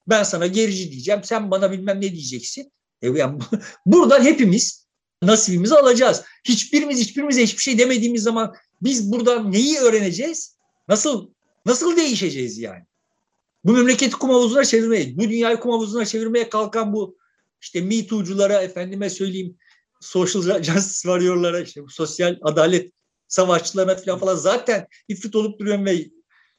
[0.07, 2.71] Ben sana gerici diyeceğim, sen bana bilmem ne diyeceksin.
[3.01, 3.39] E yani
[3.85, 4.85] buradan hepimiz
[5.21, 6.23] nasibimizi alacağız.
[6.43, 10.57] Hiçbirimiz hiçbirimize hiçbir şey demediğimiz zaman biz buradan neyi öğreneceğiz?
[10.87, 11.29] Nasıl
[11.65, 12.85] nasıl değişeceğiz yani?
[13.65, 17.17] Bu memleketi kum havuzuna çevirmeye, bu dünyayı kum havuzuna çevirmeye kalkan bu
[17.61, 19.57] işte Me Too'culara efendime söyleyeyim
[20.01, 22.91] social justice varıyorlara işte bu sosyal adalet
[23.27, 26.09] savaşçılarına falan falan zaten ifrit olup duruyorum ve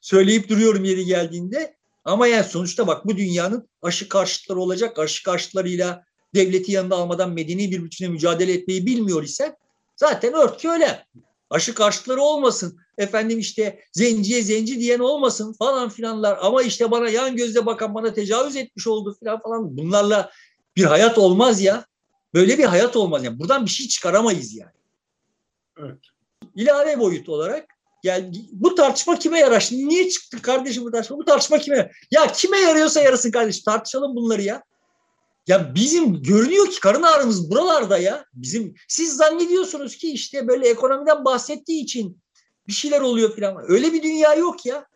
[0.00, 1.76] söyleyip duruyorum yeri geldiğinde.
[2.04, 4.98] Ama yani sonuçta bak bu dünyanın aşı karşıtları olacak.
[4.98, 6.04] Aşı karşıtlarıyla
[6.34, 9.56] devleti yanında almadan medeni bir bütüne mücadele etmeyi bilmiyor ise
[9.96, 11.06] zaten ört ki öyle.
[11.50, 12.78] Aşı karşıtları olmasın.
[12.98, 16.38] Efendim işte zenciye zenci diyen olmasın falan filanlar.
[16.42, 19.76] Ama işte bana yan gözle bakan bana tecavüz etmiş oldu filan falan.
[19.76, 20.30] Bunlarla
[20.76, 21.86] bir hayat olmaz ya.
[22.34, 23.24] Böyle bir hayat olmaz.
[23.24, 24.70] Yani buradan bir şey çıkaramayız yani.
[25.78, 25.98] Evet.
[26.54, 27.68] İlave boyut olarak
[28.02, 29.60] yani bu tartışma kime yarar?
[29.60, 31.18] Şimdi niye çıktı kardeşim bu tartışma?
[31.18, 31.90] Bu tartışma kime?
[32.10, 33.62] Ya kime yarıyorsa yarasın kardeşim.
[33.64, 34.62] Tartışalım bunları ya.
[35.46, 38.24] Ya bizim görünüyor ki karın ağrımız buralarda ya.
[38.34, 42.22] Bizim siz zannediyorsunuz ki işte böyle ekonomiden bahsettiği için
[42.68, 43.64] bir şeyler oluyor falan.
[43.68, 44.86] Öyle bir dünya yok ya.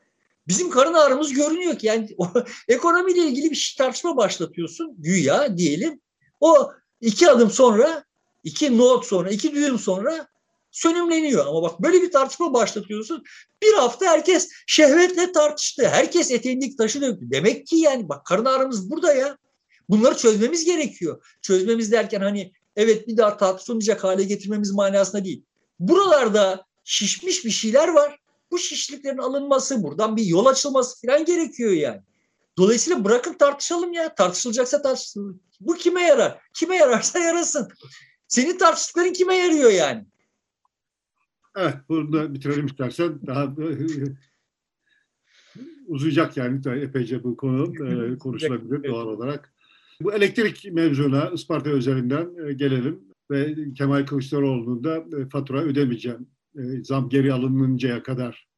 [0.48, 2.28] Bizim karın ağrımız görünüyor ki yani o,
[2.68, 6.00] ekonomiyle ilgili bir şey tartışma başlatıyorsun güya diyelim.
[6.40, 8.04] O iki adım sonra,
[8.44, 10.26] iki not sonra, iki düğüm sonra
[10.70, 11.46] sönümleniyor.
[11.46, 13.22] Ama bak böyle bir tartışma başlatıyorsun.
[13.62, 15.88] Bir hafta herkes şehvetle tartıştı.
[15.88, 17.30] Herkes eteğindeki taşı döktü.
[17.30, 19.38] Demek ki yani bak karın ağrımız burada ya.
[19.90, 21.24] Bunları çözmemiz gerekiyor.
[21.42, 25.44] Çözmemiz derken hani evet bir daha tartışılmayacak hale getirmemiz manasında değil.
[25.78, 28.18] Buralarda şişmiş bir şeyler var.
[28.50, 32.00] Bu şişliklerin alınması, buradan bir yol açılması falan gerekiyor yani.
[32.58, 34.14] Dolayısıyla bırakın tartışalım ya.
[34.14, 35.36] Tartışılacaksa tartışılır.
[35.60, 36.40] Bu kime yarar?
[36.54, 37.68] Kime yararsa yarasın.
[38.28, 40.06] Senin tartıştıkların kime yarıyor yani?
[41.56, 43.26] Evet, burada bitirelim istersen.
[43.26, 43.54] Daha
[45.86, 47.72] uzayacak yani epeyce bu konu
[48.14, 49.52] e, konuşulabilir doğal olarak.
[50.00, 56.28] Bu elektrik mevzuna Isparta özelinden e, gelelim ve Kemal Kılıçdaroğlu'nun da e, fatura ödemeyeceğim
[56.58, 58.50] e, zam geri alınıncaya kadar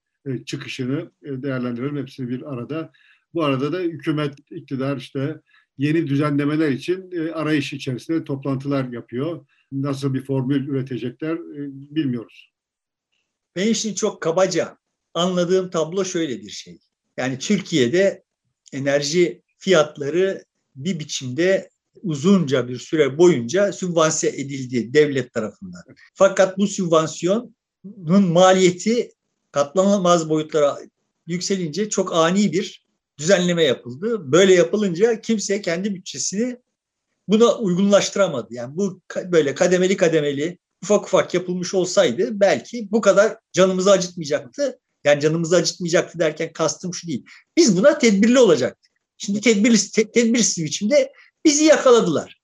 [0.46, 2.92] çıkışını değerlendirelim hepsini bir arada.
[3.34, 5.40] Bu arada da hükümet, iktidar işte
[5.78, 9.46] yeni düzenlemeler için arayış içerisinde toplantılar yapıyor.
[9.72, 11.38] Nasıl bir formül üretecekler
[11.68, 12.52] bilmiyoruz.
[13.56, 14.78] Ben şimdi çok kabaca
[15.14, 16.78] anladığım tablo şöyle bir şey.
[17.16, 18.24] Yani Türkiye'de
[18.72, 20.44] enerji fiyatları
[20.74, 21.70] bir biçimde
[22.02, 25.82] uzunca bir süre boyunca sübvanse edildi devlet tarafından.
[26.14, 27.52] Fakat bu sübvansiyonun
[28.28, 29.10] maliyeti
[29.52, 30.78] katlanılmaz boyutlara
[31.26, 32.86] yükselince çok ani bir
[33.18, 34.32] düzenleme yapıldı.
[34.32, 36.56] Böyle yapılınca kimse kendi bütçesini
[37.28, 38.54] buna uygunlaştıramadı.
[38.54, 44.78] Yani bu böyle kademeli kademeli ufak ufak yapılmış olsaydı belki bu kadar canımızı acıtmayacaktı.
[45.04, 47.24] Yani canımızı acıtmayacaktı derken kastım şu değil.
[47.56, 48.91] Biz buna tedbirli olacaktık.
[49.24, 51.12] Şimdi tedbirli, tedbirsiz biçimde
[51.44, 52.40] bizi yakaladılar.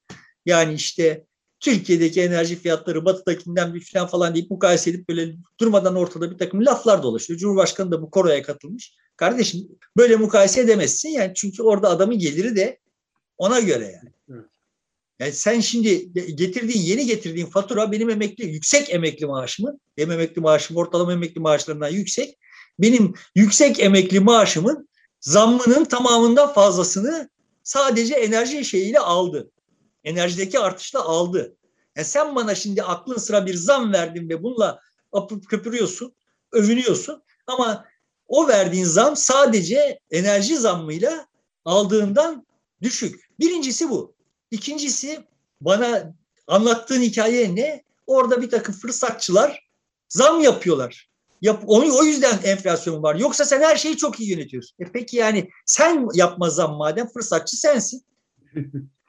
[0.46, 1.24] Yani işte
[1.60, 6.66] Türkiye'deki enerji fiyatları batıdakinden bir falan falan deyip mukayese edip böyle durmadan ortada bir takım
[6.66, 7.38] laflar dolaşıyor.
[7.38, 8.94] Cumhurbaşkanı da bu koroya katılmış.
[9.16, 12.78] Kardeşim böyle mukayese edemezsin yani çünkü orada adamın geliri de
[13.38, 14.12] ona göre yani.
[14.30, 14.50] Evet.
[15.18, 20.76] Yani sen şimdi getirdiğin yeni getirdiğin fatura benim emekli yüksek emekli maaşımın benim emekli maaşım
[20.76, 22.38] ortalama emekli maaşlarından yüksek.
[22.78, 24.88] Benim yüksek emekli maaşımın
[25.20, 27.28] zammının tamamından fazlasını
[27.62, 29.50] sadece enerji şeyiyle aldı.
[30.04, 31.56] Enerjideki artışla aldı.
[31.96, 34.80] Yani sen bana şimdi aklın sıra bir zam verdin ve bununla
[35.12, 36.14] apıp köpürüyorsun,
[36.52, 37.84] övünüyorsun ama
[38.28, 41.26] o verdiğin zam sadece enerji zammıyla
[41.64, 42.46] aldığından
[42.82, 43.30] düşük.
[43.40, 44.14] Birincisi bu.
[44.50, 45.24] İkincisi
[45.60, 46.14] bana
[46.46, 47.84] anlattığın hikaye ne?
[48.06, 49.68] Orada bir takım fırsatçılar
[50.08, 51.08] zam yapıyorlar.
[51.42, 53.14] Yap, o, o yüzden enflasyon var.
[53.14, 54.76] Yoksa sen her şeyi çok iyi yönetiyorsun.
[54.80, 58.04] E peki yani sen yapma zam madem fırsatçı sensin.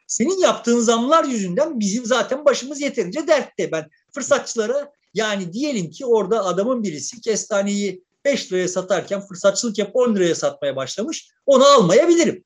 [0.08, 3.72] Senin yaptığın zamlar yüzünden bizim zaten başımız yeterince dertte.
[3.72, 10.16] Ben fırsatçılara yani diyelim ki orada adamın birisi kestaneyi 5 liraya satarken fırsatçılık yap 10
[10.16, 11.30] liraya satmaya başlamış.
[11.46, 12.44] Onu almayabilirim.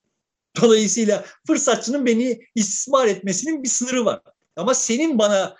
[0.61, 4.21] Dolayısıyla fırsatçının beni istismar etmesinin bir sınırı var.
[4.55, 5.55] Ama senin bana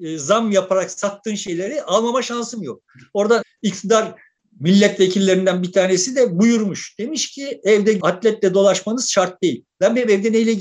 [0.00, 2.82] e, zam yaparak sattığın şeyleri almama şansım yok.
[3.14, 4.14] Orada iktidar
[4.60, 6.98] milletvekillerinden bir tanesi de buyurmuş.
[6.98, 9.64] Demiş ki evde atletle dolaşmanız şart değil.
[9.80, 10.52] Ben benim evde neyle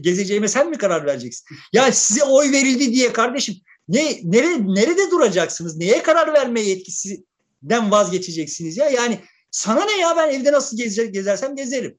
[0.00, 1.56] gezeceğime sen mi karar vereceksin?
[1.72, 3.54] Ya size oy verildi diye kardeşim
[3.88, 5.76] ne nere, nerede duracaksınız?
[5.76, 8.90] Neye karar verme yetkisinden vazgeçeceksiniz ya?
[8.90, 9.20] Yani
[9.50, 11.98] sana ne ya ben evde nasıl gezer, gezersem gezerim.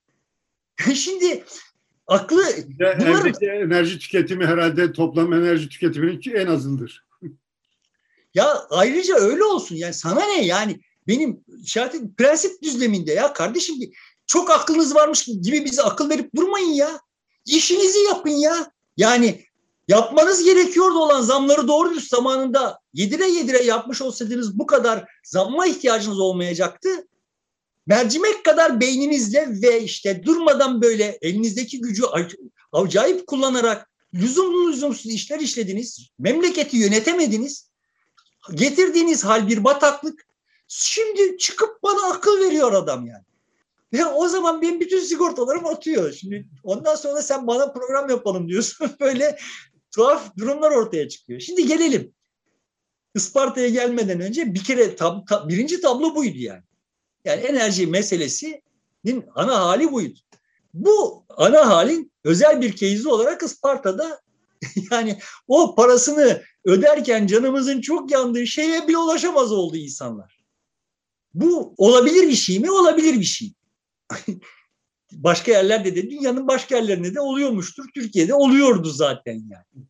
[0.95, 1.43] Şimdi
[2.08, 2.43] aklı
[2.82, 7.08] evdeki enerji tüketimi herhalde toplam enerji tüketiminin en azındır.
[8.34, 13.76] Ya ayrıca öyle olsun yani sana ne yani benim işaretim prensip düzleminde ya kardeşim
[14.28, 16.99] çok aklınız varmış gibi bize akıl verip durmayın ya.
[17.45, 18.72] İşinizi yapın ya.
[18.97, 19.45] Yani
[19.88, 26.20] yapmanız gerekiyordu olan zamları doğru düz zamanında yedire yedire yapmış olsaydınız bu kadar zamma ihtiyacınız
[26.20, 26.89] olmayacaktı.
[27.88, 32.03] Mercimek kadar beyninizle ve işte durmadan böyle elinizdeki gücü
[32.71, 36.09] acayip kullanarak lüzumlu lüzumsuz işler işlediniz.
[36.19, 37.69] Memleketi yönetemediniz.
[38.53, 40.27] Getirdiğiniz hal bir bataklık.
[40.67, 43.23] Şimdi çıkıp bana akıl veriyor adam yani.
[43.93, 46.13] Ve o zaman benim bütün sigortalarım atıyor.
[46.13, 48.91] Şimdi ondan sonra sen bana program yapalım diyorsun.
[48.99, 49.38] Böyle
[49.95, 51.39] tuhaf durumlar ortaya çıkıyor.
[51.39, 52.13] Şimdi gelelim.
[53.15, 56.66] Isparta'ya gelmeden önce bir kere tab tab birinci tablo buydu yani.
[57.28, 60.19] Yani enerji meselesinin ana hali buydu.
[60.73, 64.21] Bu ana halin özel bir keyzi olarak Isparta'da
[64.91, 70.39] yani o parasını öderken canımızın çok yandığı şeye bile ulaşamaz oldu insanlar.
[71.34, 72.71] Bu olabilir bir şey mi?
[72.71, 73.53] Olabilir bir şey.
[75.11, 77.86] başka yerlerde de dünyanın başka yerlerinde de oluyormuştur.
[77.93, 79.88] Türkiye'de oluyordu zaten yani.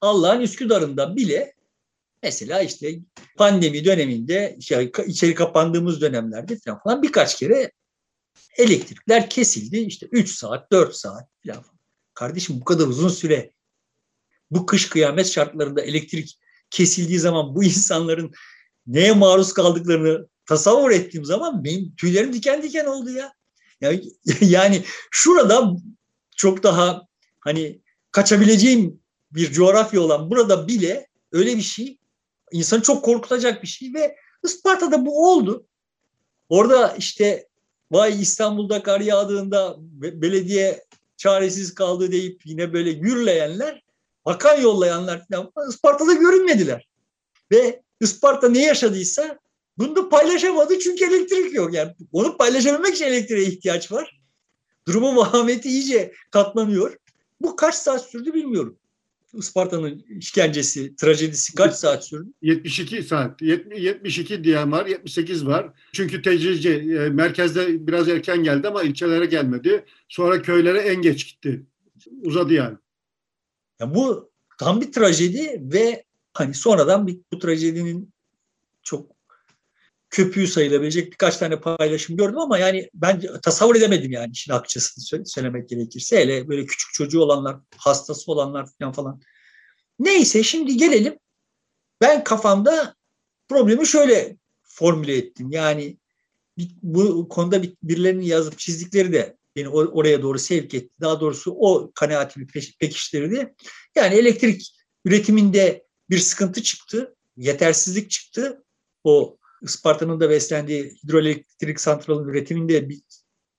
[0.00, 1.53] Allah'ın Üsküdar'ında bile
[2.24, 2.98] mesela işte
[3.36, 7.72] pandemi döneminde şey, içeri kapandığımız dönemlerde falan birkaç kere
[8.56, 9.78] elektrikler kesildi.
[9.78, 11.64] İşte 3 saat, 4 saat falan.
[12.14, 13.50] Kardeşim bu kadar uzun süre
[14.50, 16.38] bu kış kıyamet şartlarında elektrik
[16.70, 18.32] kesildiği zaman bu insanların
[18.86, 23.32] neye maruz kaldıklarını tasavvur ettiğim zaman benim tüylerim diken diken oldu ya.
[23.80, 24.02] Yani,
[24.40, 25.72] yani şurada
[26.36, 27.02] çok daha
[27.40, 29.00] hani kaçabileceğim
[29.30, 31.98] bir coğrafya olan burada bile öyle bir şey
[32.54, 35.66] insanı çok korkutacak bir şey ve Isparta'da bu oldu.
[36.48, 37.48] Orada işte
[37.90, 40.84] vay İstanbul'da kar yağdığında belediye
[41.16, 43.82] çaresiz kaldı deyip yine böyle gürleyenler,
[44.24, 46.88] bakan yollayanlar falan Isparta'da görünmediler.
[47.52, 49.38] Ve Isparta ne yaşadıysa
[49.78, 51.74] bunu da paylaşamadı çünkü elektrik yok.
[51.74, 54.20] Yani onu paylaşabilmek için elektriğe ihtiyaç var.
[54.88, 56.96] Durumun vahameti iyice katlanıyor.
[57.40, 58.78] Bu kaç saat sürdü bilmiyorum.
[59.38, 62.30] Isparta'nın işkencesi, trajedisi kaç saat sürdü?
[62.42, 63.42] 72 saat.
[63.42, 65.72] 72 diyen var, 78 var.
[65.92, 69.84] Çünkü tecrici e, merkezde biraz erken geldi ama ilçelere gelmedi.
[70.08, 71.66] Sonra köylere en geç gitti.
[72.22, 72.76] Uzadı yani.
[73.80, 78.12] Ya bu tam bir trajedi ve hani sonradan bir, bu trajedinin
[78.82, 79.13] çok
[80.14, 85.68] köpüğü sayılabilecek birkaç tane paylaşım gördüm ama yani ben tasavvur edemedim yani işin akçasını söylemek
[85.68, 86.20] gerekirse.
[86.20, 89.20] Hele böyle küçük çocuğu olanlar, hastası olanlar falan falan.
[89.98, 91.18] Neyse şimdi gelelim.
[92.00, 92.94] Ben kafamda
[93.48, 95.50] problemi şöyle formüle ettim.
[95.50, 95.98] Yani
[96.82, 100.90] bu konuda birilerinin yazıp çizdikleri de beni oraya doğru sevk etti.
[101.00, 102.46] Daha doğrusu o kanaatimi
[102.80, 103.54] pekiştirdi.
[103.94, 108.64] Yani elektrik üretiminde bir sıkıntı çıktı, yetersizlik çıktı.
[109.04, 113.02] O Isparta'nın da beslendiği hidroelektrik santralın üretiminde bir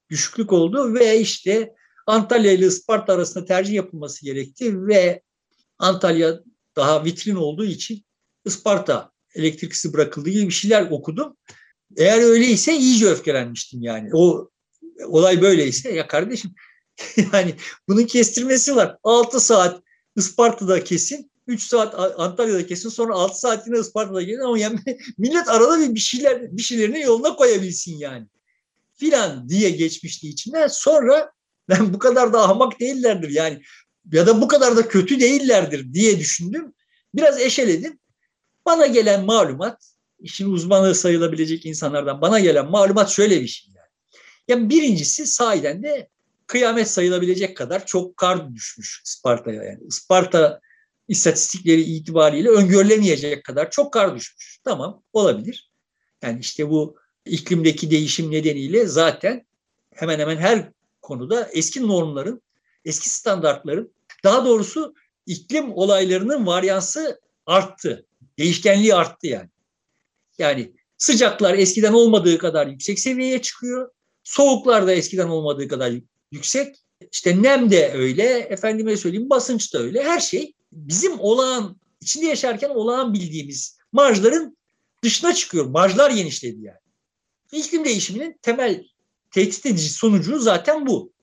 [0.10, 1.74] düşüklük oldu ve işte
[2.08, 5.22] Antalya ile Isparta arasında tercih yapılması gerekti ve
[5.80, 6.40] Antalya
[6.76, 8.06] daha vitrin olduğu için
[8.46, 11.38] Isparta elektriksiz bırakıldı gibi bir şeyler okudum.
[11.98, 14.10] Eğer öyleyse iyice öfkelenmiştim yani.
[14.14, 14.50] O
[15.06, 16.52] olay böyleyse ya kardeşim
[17.34, 17.56] yani
[17.88, 18.98] bunun kestirmesi var.
[19.04, 19.84] 6 saat
[20.16, 24.80] Isparta'da kesin, 3 saat Antalya'da kesin, sonra 6 saat yine Isparta'da kesin ama yani
[25.18, 28.28] millet arada bir şeyler bir şeylerini yoluna koyabilsin yani.
[28.96, 30.68] Filan diye geçmişti içinden.
[30.68, 31.32] Sonra
[31.70, 33.62] ben bu kadar da ahmak değillerdir yani
[34.12, 36.74] ya da bu kadar da kötü değillerdir diye düşündüm.
[37.16, 38.00] Biraz eşeledim.
[38.66, 43.74] Bana gelen malumat, işin uzmanı sayılabilecek insanlardan bana gelen malumat şöyle bir şey.
[43.76, 43.88] Yani,
[44.48, 46.10] yani birincisi sahiden de
[46.48, 49.64] kıyamet sayılabilecek kadar çok kar düşmüş Isparta'ya.
[49.64, 50.62] Yani Isparta
[51.08, 54.60] istatistikleri itibariyle öngörülemeyecek kadar çok kar düşmüş.
[54.64, 55.72] Tamam olabilir.
[56.22, 59.46] Yani işte bu iklimdeki değişim nedeniyle zaten
[59.94, 62.42] hemen hemen her konuda eski normların,
[62.86, 63.94] eski standartların
[64.24, 64.96] daha doğrusu
[65.26, 68.06] iklim olaylarının varyansı arttı.
[68.38, 69.50] Değişkenliği arttı yani.
[70.38, 73.92] Yani sıcaklar eskiden olmadığı kadar yüksek seviyeye çıkıyor.
[74.24, 75.94] Soğuklar da eskiden olmadığı kadar
[76.32, 76.76] yüksek.
[77.12, 80.04] İşte nem de öyle, efendime söyleyeyim basınç da öyle.
[80.04, 84.58] Her şey bizim olağan, içinde yaşarken olağan bildiğimiz marjların
[85.04, 85.66] dışına çıkıyor.
[85.66, 86.78] Marjlar genişledi yani.
[87.52, 88.84] İklim değişiminin temel
[89.32, 91.14] tehdit edici sonucu zaten bu.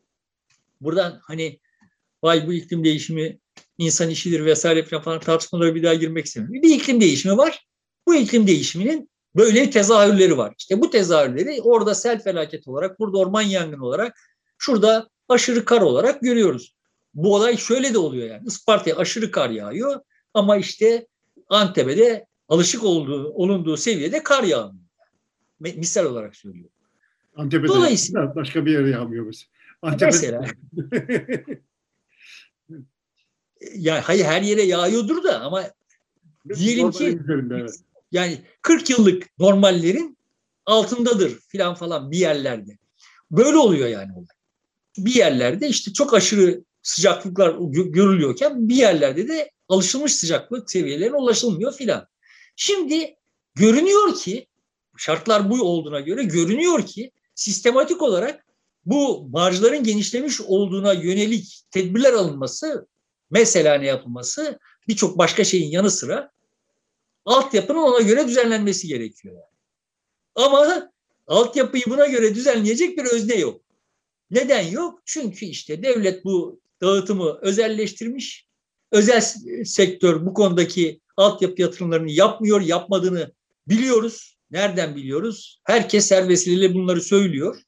[0.80, 1.60] Buradan hani
[2.22, 3.38] vay bu iklim değişimi
[3.78, 6.62] insan işidir vesaire falan tartışmalara bir daha girmek istemiyorum.
[6.62, 7.66] Bir iklim değişimi var.
[8.06, 10.54] Bu iklim değişiminin böyle tezahürleri var.
[10.58, 14.16] İşte bu tezahürleri orada sel felaket olarak, burada orman yangını olarak,
[14.58, 16.74] şurada aşırı kar olarak görüyoruz.
[17.14, 18.46] Bu olay şöyle de oluyor yani.
[18.46, 20.00] Isparta'ya aşırı kar yağıyor
[20.34, 21.06] ama işte
[21.48, 24.82] Antep'e alışık olduğu, olunduğu seviyede kar yağmıyor.
[25.60, 26.70] Misal olarak söylüyorum.
[27.36, 29.50] Antep'de Dolayısıyla, başka bir yere yağmıyor mesela.
[29.82, 30.06] Antep'de...
[30.06, 30.46] Mesela.
[33.76, 35.64] ya hayır her yere yağıyordur da ama
[36.54, 37.18] diyelim ki
[38.12, 40.18] yani 40 yıllık normallerin
[40.66, 42.78] altındadır filan falan bir yerlerde.
[43.30, 44.26] Böyle oluyor yani olay.
[44.98, 52.06] Bir yerlerde işte çok aşırı sıcaklıklar görülüyorken bir yerlerde de alışılmış sıcaklık seviyelerine ulaşılmıyor filan.
[52.56, 53.16] Şimdi
[53.54, 54.46] görünüyor ki
[54.96, 58.46] şartlar bu olduğuna göre görünüyor ki sistematik olarak
[58.84, 62.86] bu marjların genişlemiş olduğuna yönelik tedbirler alınması
[63.30, 64.58] mesela ne yapılması
[64.88, 66.30] birçok başka şeyin yanı sıra
[67.24, 69.36] altyapının ona göre düzenlenmesi gerekiyor.
[70.34, 70.90] Ama
[71.26, 73.60] altyapıyı buna göre düzenleyecek bir özne yok.
[74.30, 75.02] Neden yok?
[75.04, 78.46] Çünkü işte devlet bu dağıtımı özelleştirmiş.
[78.92, 79.20] Özel
[79.64, 83.32] sektör bu konudaki altyapı yatırımlarını yapmıyor, yapmadığını
[83.68, 84.38] biliyoruz.
[84.50, 85.60] Nereden biliyoruz?
[85.64, 87.62] Herkes her vesileyle bunları söylüyor.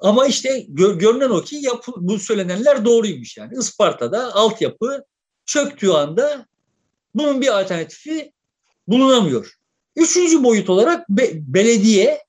[0.00, 3.58] Ama işte gör, görünen o ki yapı, bu söylenenler doğruymuş yani.
[3.58, 5.04] Isparta'da altyapı
[5.46, 6.46] çöktüğü anda
[7.14, 8.32] bunun bir alternatifi
[8.88, 9.54] bulunamıyor.
[9.96, 12.24] Üçüncü boyut olarak be, belediye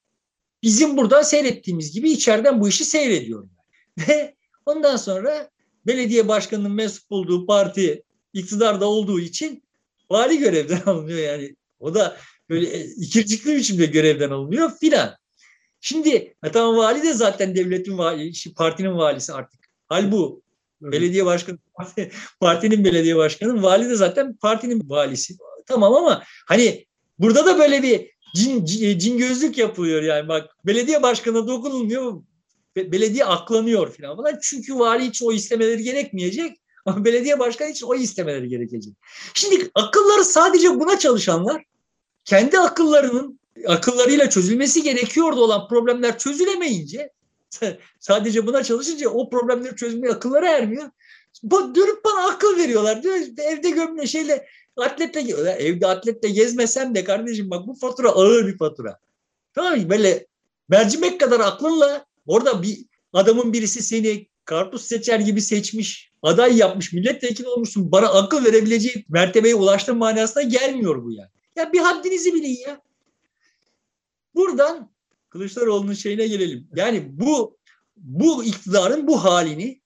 [0.64, 3.48] bizim burada seyrettiğimiz gibi içeriden bu işi seyrediyor.
[4.08, 5.50] Ve ondan sonra
[5.88, 9.64] belediye başkanının mensup olduğu parti iktidarda olduğu için
[10.10, 11.56] vali görevden alınıyor yani.
[11.80, 12.18] O da
[12.50, 15.16] böyle ikircikli biçimde görevden alınıyor filan.
[15.82, 19.60] Şimdi tamam vali de zaten devletin vali, partinin valisi artık.
[19.88, 20.42] Hal bu.
[20.82, 21.58] Belediye başkanı,
[22.40, 25.34] partinin belediye başkanı, vali de zaten partinin valisi.
[25.68, 26.86] Tamam ama hani
[27.20, 28.66] burada da böyle bir cin,
[28.98, 32.24] cin gözlük yapılıyor yani bak belediye başkanına dokunulmuyor
[32.76, 34.40] belediye aklanıyor falan falan.
[34.42, 38.94] Çünkü vali için o istemeleri gerekmeyecek ama belediye başkanı için o istemeleri gerekecek.
[39.34, 41.64] Şimdi akılları sadece buna çalışanlar
[42.26, 47.12] kendi akıllarının akıllarıyla çözülmesi gerekiyordu olan problemler çözülemeyince
[48.00, 50.90] sadece buna çalışınca o problemleri çözmeye akılları ermiyor.
[51.52, 53.04] Dönüp bana akıl veriyorlar.
[53.04, 54.48] Diyor, evde gömle şeyle
[54.78, 55.20] atletle
[55.52, 59.00] evde atletle gezmesem de kardeşim bak bu fatura ağır bir fatura.
[59.54, 59.90] Tamam mı?
[59.90, 60.28] Böyle
[60.70, 67.48] mercimek kadar aklınla orada bir adamın birisi seni karpuz seçer gibi seçmiş, aday yapmış, milletvekili
[67.48, 67.92] olmuşsun.
[67.92, 71.30] Bana akıl verebileceği mertebeye ulaştığın manasına gelmiyor bu yani.
[71.56, 72.82] Ya bir haddinizi bilin ya.
[74.36, 74.92] Buradan
[75.30, 76.68] Kılıçdaroğlu'nun şeyine gelelim.
[76.76, 77.58] Yani bu
[77.98, 79.82] bu iktidarın bu halini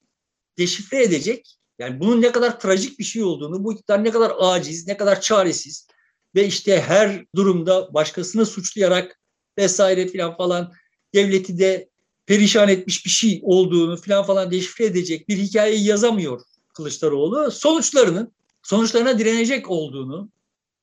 [0.58, 1.56] deşifre edecek.
[1.78, 5.20] Yani bunun ne kadar trajik bir şey olduğunu, bu iktidar ne kadar aciz, ne kadar
[5.20, 5.88] çaresiz
[6.34, 9.20] ve işte her durumda başkasını suçlayarak
[9.58, 10.72] vesaire filan falan
[11.14, 11.89] devleti de
[12.30, 16.40] perişan etmiş bir şey olduğunu filan falan deşifre edecek bir hikayeyi yazamıyor
[16.74, 17.50] Kılıçdaroğlu.
[17.50, 20.30] Sonuçlarının sonuçlarına direnecek olduğunu,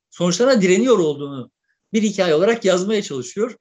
[0.09, 1.51] sonuçlarına direniyor olduğunu
[1.93, 3.55] bir hikaye olarak yazmaya çalışıyor.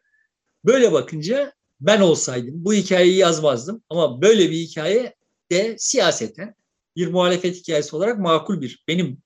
[0.64, 5.14] Böyle bakınca ben olsaydım bu hikayeyi yazmazdım ama böyle bir hikaye
[5.51, 6.55] de siyaseten
[6.97, 9.18] bir muhalefet hikayesi olarak makul bir benim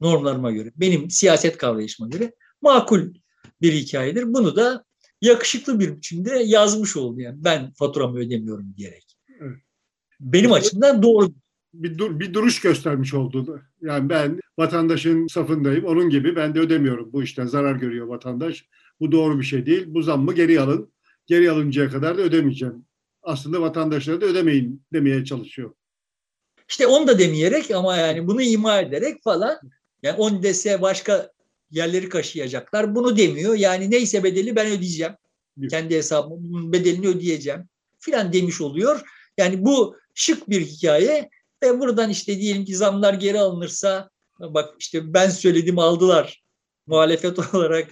[0.00, 2.32] normlarıma göre, benim siyaset kavrayışıma göre
[2.62, 3.14] makul
[3.62, 4.34] bir hikayedir.
[4.34, 4.84] Bunu da
[5.22, 9.16] yakışıklı bir biçimde yazmış oldu yani ben faturamı ödemiyorum diyerek.
[9.40, 9.58] Evet.
[10.20, 11.32] Benim açımdan doğru.
[11.74, 13.62] Bir, dur, bir duruş göstermiş oldu.
[13.80, 15.84] Yani ben vatandaşın safındayım.
[15.84, 17.12] Onun gibi ben de ödemiyorum.
[17.12, 18.66] Bu işten zarar görüyor vatandaş.
[19.00, 19.84] Bu doğru bir şey değil.
[19.86, 20.92] Bu zammı geri alın.
[21.26, 22.84] Geri alıncaya kadar da ödemeyeceğim.
[23.22, 25.74] Aslında vatandaşlara da ödemeyin demeye çalışıyor.
[26.68, 29.56] İşte onu da demeyerek ama yani bunu ima ederek falan
[30.02, 31.30] yani on dese başka
[31.72, 32.94] yerleri kaşıyacaklar.
[32.94, 33.54] Bunu demiyor.
[33.54, 35.12] Yani neyse bedeli ben ödeyeceğim.
[35.60, 35.70] Evet.
[35.70, 37.68] Kendi hesabımın bedelini ödeyeceğim
[37.98, 39.00] filan demiş oluyor.
[39.38, 41.30] Yani bu şık bir hikaye
[41.62, 44.10] ve buradan işte diyelim ki zamlar geri alınırsa
[44.40, 46.42] bak işte ben söyledim aldılar
[46.86, 47.88] muhalefet olarak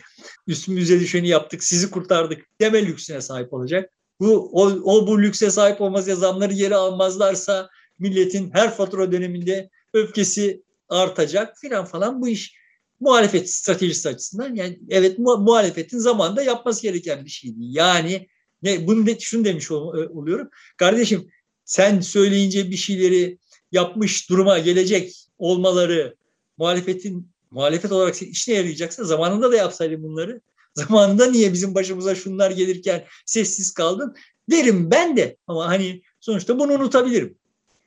[0.47, 3.91] üstümüze düşeni yaptık sizi kurtardık deme lüksüne sahip olacak.
[4.21, 7.69] Bu o, o bu lükse sahip olmaz ya zamları geri almazlarsa
[7.99, 12.60] milletin her fatura döneminde öfkesi artacak filan falan bu iş
[13.01, 17.57] muhalefet stratejisi açısından yani evet muhalefetin zamanda yapması gereken bir şeydi.
[17.59, 18.29] Yani
[18.63, 20.49] ne bunu de, şunu demiş oluyorum.
[20.77, 21.31] Kardeşim
[21.65, 23.39] sen söyleyince bir şeyleri
[23.73, 26.17] yapmış duruma gelecek olmaları
[26.59, 30.41] muhalefetin muhalefet olarak işine yarayacaksa zamanında da yapsaydın bunları.
[30.75, 34.17] Zamanında niye bizim başımıza şunlar gelirken sessiz kaldın?
[34.51, 37.39] Derim ben de ama hani sonuçta bunu unutabilirim.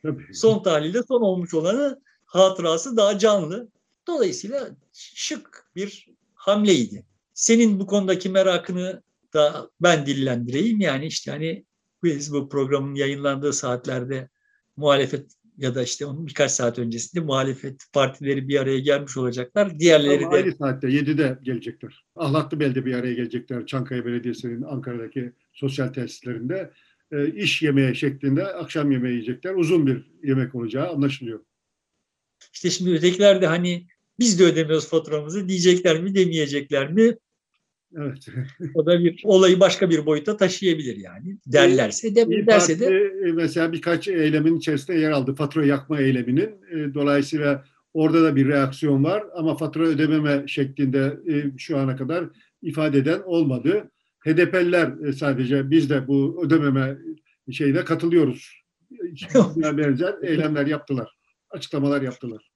[0.04, 0.34] Tabii.
[0.34, 3.68] Son tahlilde son olmuş olanı hatırası daha canlı.
[4.08, 7.06] Dolayısıyla şık bir hamleydi.
[7.34, 10.80] Senin bu konudaki merakını da ben dillendireyim.
[10.80, 11.66] Yani işte hani
[12.04, 14.30] biz bu programın yayınlandığı saatlerde
[14.78, 19.80] muhalefet ya da işte onun birkaç saat öncesinde muhalefet partileri bir araya gelmiş olacaklar.
[19.80, 20.36] Diğerleri Ama de...
[20.36, 22.06] Aynı saatte 7'de gelecekler.
[22.16, 23.66] Ahlatlıbel'de bir araya gelecekler.
[23.66, 26.72] Çankaya Belediyesi'nin Ankara'daki sosyal tesislerinde
[27.12, 29.56] e, iş yemeği şeklinde akşam yemeği yiyecekler.
[29.56, 31.40] Uzun bir yemek olacağı anlaşılıyor.
[32.54, 33.88] İşte şimdi ötekiler de hani
[34.20, 37.16] biz de ödemiyoruz faturamızı diyecekler mi demeyecekler mi?
[37.98, 38.28] Evet.
[38.74, 41.38] o da bir olayı başka bir boyuta taşıyabilir yani.
[41.46, 42.86] Derlerse de derse de
[43.26, 45.36] e, mesela birkaç eylemin içerisinde yer aldı.
[45.36, 46.50] Fatura yakma eyleminin.
[46.72, 52.26] E, dolayısıyla orada da bir reaksiyon var ama fatura ödememe şeklinde e, şu ana kadar
[52.62, 53.92] ifade eden olmadı.
[54.26, 56.98] HDP'liler sadece biz de bu ödememe
[57.52, 58.64] şeyine katılıyoruz.
[59.56, 61.18] benzer eylemler yaptılar.
[61.50, 62.53] Açıklamalar yaptılar.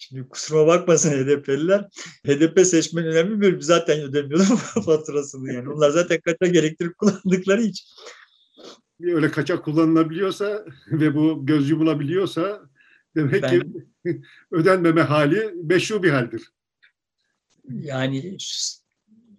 [0.00, 1.88] Şimdi kusura bakmasın HDP'liler.
[2.26, 5.68] HDP seçmen önemli bir zaten ödemiyorlar faturasını yani.
[5.68, 7.86] Onlar zaten kaçak elektrik kullandıkları için.
[9.02, 12.62] Öyle kaçak kullanılabiliyorsa ve bu göz yumulabiliyorsa
[13.16, 13.82] demek ben, ki
[14.50, 16.52] ödenmeme hali meşru bir haldir.
[17.68, 18.36] Yani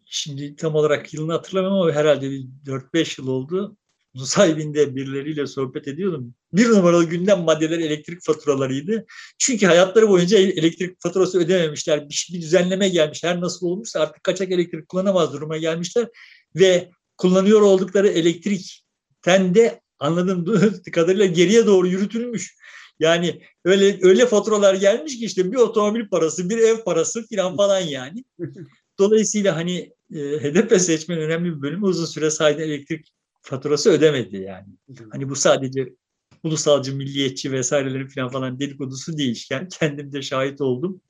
[0.06, 2.26] şimdi tam olarak yılını hatırlamam ama herhalde
[2.66, 3.78] 4-5 yıl oldu.
[4.16, 6.34] Nusaybin'de birileriyle sohbet ediyordum.
[6.54, 9.06] Bir numaralı gündem maddeleri elektrik faturalarıydı.
[9.40, 12.10] Çünkü hayatları boyunca elektrik faturası ödememişler.
[12.10, 13.24] Bir, bir düzenleme gelmiş.
[13.24, 16.08] Her nasıl olmuşsa artık kaçak elektrik kullanamaz duruma gelmişler.
[16.56, 20.46] Ve kullanıyor oldukları elektrikten de anladığım
[20.92, 22.56] kadarıyla geriye doğru yürütülmüş.
[23.00, 27.80] Yani öyle öyle faturalar gelmiş ki işte bir otomobil parası, bir ev parası falan falan
[27.80, 28.24] yani.
[29.00, 34.68] Dolayısıyla hani HDP seçmen önemli bir bölümü uzun süre sahiden elektrik faturası ödemedi yani.
[35.12, 35.94] Hani bu sadece
[36.44, 39.46] ulusalcı, milliyetçi vesairelerin falan falan dedikodusu değil.
[39.50, 41.02] Yani kendim de şahit oldum.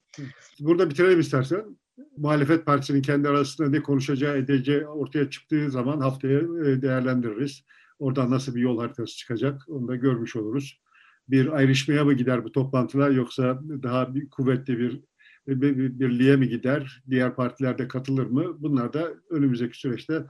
[0.59, 1.77] Burada bitirelim istersen.
[2.17, 7.63] Muhalefet partisinin kendi arasında ne konuşacağı, edeceği ortaya çıktığı zaman haftaya e, değerlendiririz.
[7.99, 10.82] Oradan nasıl bir yol haritası çıkacak onu da görmüş oluruz.
[11.29, 15.01] Bir ayrışmaya mı gider bu toplantılar yoksa daha bir kuvvetli bir
[15.47, 17.03] bir birliğe mi gider?
[17.09, 18.55] Diğer partiler de katılır mı?
[18.59, 20.25] Bunlar da önümüzdeki süreçte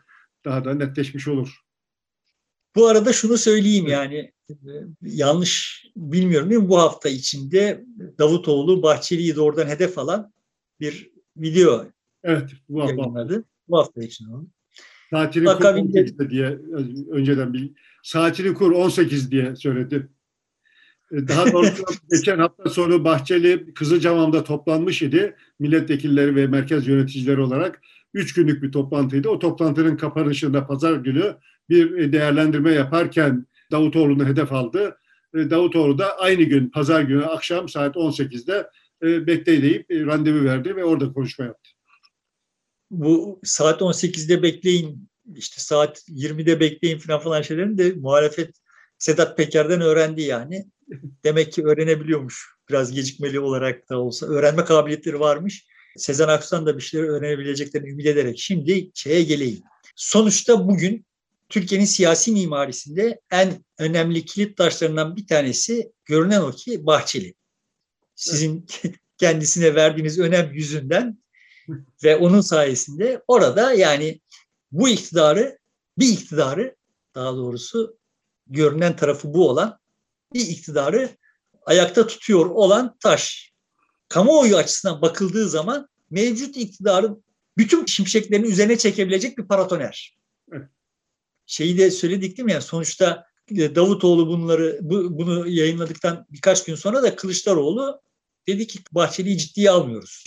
[0.46, 1.62] daha da netleşmiş olur.
[2.76, 4.32] Bu arada şunu söyleyeyim yani
[5.02, 6.70] yanlış bilmiyorum değil mi?
[6.70, 7.86] Bu hafta içinde
[8.20, 10.34] Davutoğlu Bahçeli'yi doğrudan hedef alan
[10.80, 11.86] bir video
[12.24, 12.96] evet, bu hafta.
[12.96, 13.44] yayınladı.
[13.68, 14.48] Bu hafta için oldu.
[15.10, 16.48] Saatini Akabinde, kur 18 diye
[17.12, 17.72] önceden bir
[18.04, 20.08] saatini kur 18 diye söyledi.
[21.12, 25.36] Daha doğrusu geçen hafta sonu Bahçeli Kızılcamam'da toplanmış idi.
[25.60, 27.82] Milletvekilleri ve merkez yöneticileri olarak
[28.14, 29.30] üç günlük bir toplantıydı.
[29.30, 31.38] O toplantının kapanışında pazar günü
[31.70, 34.98] bir değerlendirme yaparken Davutoğlu'nu hedef aldı.
[35.36, 38.70] E, Davutoğlu da aynı gün pazar günü akşam saat 18'de
[39.04, 41.70] e, bekleyip e, randevu verdi ve orada konuşma yaptı.
[42.92, 48.56] Bu saat 18'de bekleyin, işte saat 20'de bekleyin falan falan şeylerin de muhalefet
[48.98, 50.66] Sedat Peker'den öğrendi yani.
[51.24, 52.56] Demek ki öğrenebiliyormuş.
[52.70, 54.26] Biraz gecikmeli olarak da olsa.
[54.26, 55.66] Öğrenme kabiliyetleri varmış.
[55.98, 59.64] Sezen Aksu'dan da bir şeyler öğrenebileceklerini ümit ederek şimdi şeye geleyim.
[59.96, 61.06] Sonuçta bugün
[61.50, 67.34] Türkiye'nin siyasi mimarisinde en önemli kilit taşlarından bir tanesi görünen o ki Bahçeli.
[68.16, 68.66] Sizin
[69.18, 71.22] kendisine verdiğiniz önem yüzünden
[72.04, 74.22] ve onun sayesinde orada yani
[74.72, 75.58] bu iktidarı
[75.98, 76.76] bir iktidarı
[77.16, 77.98] daha doğrusu
[78.48, 79.80] görünen tarafı bu olan
[80.34, 81.10] bir iktidarı
[81.66, 83.51] ayakta tutuyor olan taş.
[84.12, 87.24] Kamuoyu açısından bakıldığı zaman mevcut iktidarın
[87.58, 90.18] bütün şimşeklerini üzerine çekebilecek bir paratoner.
[91.46, 92.52] Şeyi de söyledik değil mi?
[92.52, 98.02] Yani sonuçta e, Davutoğlu bunları bu, bunu yayınladıktan birkaç gün sonra da Kılıçdaroğlu
[98.48, 100.24] dedi ki Bahçeli'yi ciddiye almıyoruz.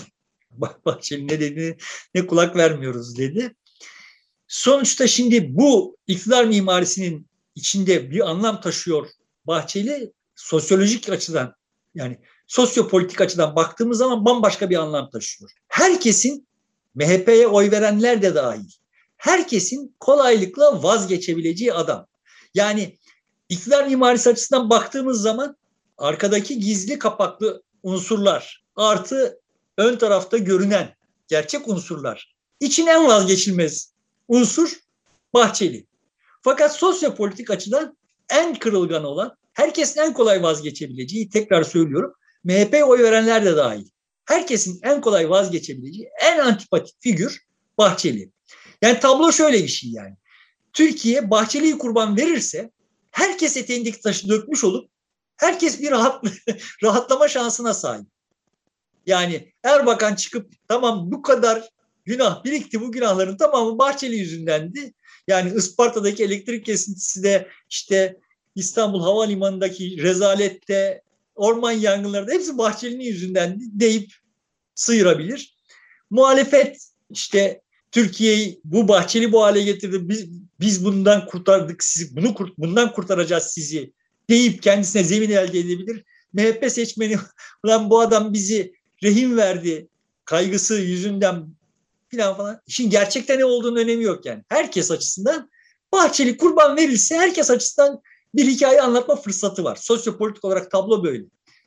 [0.84, 1.76] Bahçeli ne dedi
[2.14, 3.54] ne kulak vermiyoruz dedi.
[4.48, 9.08] Sonuçta şimdi bu iktidar mimarisinin içinde bir anlam taşıyor
[9.46, 11.54] Bahçeli sosyolojik açıdan
[11.94, 15.50] yani sosyopolitik açıdan baktığımız zaman bambaşka bir anlam taşıyor.
[15.68, 16.46] Herkesin
[16.94, 18.70] MHP'ye oy verenler de dahil.
[19.16, 22.06] Herkesin kolaylıkla vazgeçebileceği adam.
[22.54, 22.96] Yani
[23.48, 25.56] iktidar mimarisi açısından baktığımız zaman
[25.98, 29.40] arkadaki gizli kapaklı unsurlar artı
[29.78, 30.94] ön tarafta görünen
[31.28, 32.34] gerçek unsurlar.
[32.60, 33.92] İçin en vazgeçilmez
[34.28, 34.84] unsur
[35.34, 35.86] Bahçeli.
[36.42, 37.96] Fakat sosyopolitik açıdan
[38.30, 42.14] en kırılgan olan, herkesin en kolay vazgeçebileceği, tekrar söylüyorum,
[42.44, 43.86] MHP oy verenler de dahil.
[44.24, 47.44] Herkesin en kolay vazgeçebileceği en antipatik figür
[47.78, 48.30] Bahçeli.
[48.82, 50.16] Yani tablo şöyle bir şey yani.
[50.72, 52.70] Türkiye Bahçeli'yi kurban verirse
[53.10, 54.90] herkes eteğindeki taşı dökmüş olup
[55.36, 56.24] herkes bir rahat,
[56.82, 58.06] rahatlama şansına sahip.
[59.06, 61.68] Yani Erbakan çıkıp tamam bu kadar
[62.04, 64.94] günah birikti bu günahların tamamı Bahçeli yüzündendi.
[65.28, 68.16] Yani Isparta'daki elektrik kesintisi de işte
[68.54, 71.02] İstanbul Havalimanı'ndaki rezalette
[71.34, 74.12] orman yangınları da hepsi Bahçeli'nin yüzünden deyip
[74.74, 75.56] sıyırabilir.
[76.10, 77.60] Muhalefet işte
[77.92, 80.08] Türkiye'yi bu Bahçeli bu hale getirdi.
[80.08, 80.26] Biz,
[80.60, 82.16] biz bundan kurtardık sizi.
[82.16, 83.92] Bunu bundan kurtaracağız sizi
[84.30, 86.04] deyip kendisine zemin elde edebilir.
[86.32, 87.16] MHP seçmeni
[87.66, 89.88] lan bu adam bizi rehin verdi
[90.24, 91.46] kaygısı yüzünden
[92.08, 92.60] filan falan.
[92.66, 94.44] İşin gerçekten ne olduğunu önemi yok yani.
[94.48, 95.50] Herkes açısından
[95.92, 98.00] Bahçeli kurban verilse herkes açısından
[98.36, 99.76] bir hikaye anlatma fırsatı var.
[99.76, 101.24] Sosyopolitik olarak tablo böyle.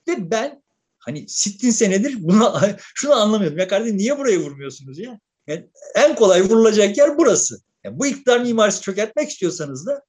[0.08, 0.64] Ve ben
[1.00, 3.58] hani sittin senedir buna şunu anlamıyorum.
[3.58, 5.20] Ya kardeşim niye buraya vurmuyorsunuz ya?
[5.48, 7.62] Yani en kolay vurulacak yer burası.
[7.84, 10.02] Yani bu iktidar mimarisi çökertmek istiyorsanız da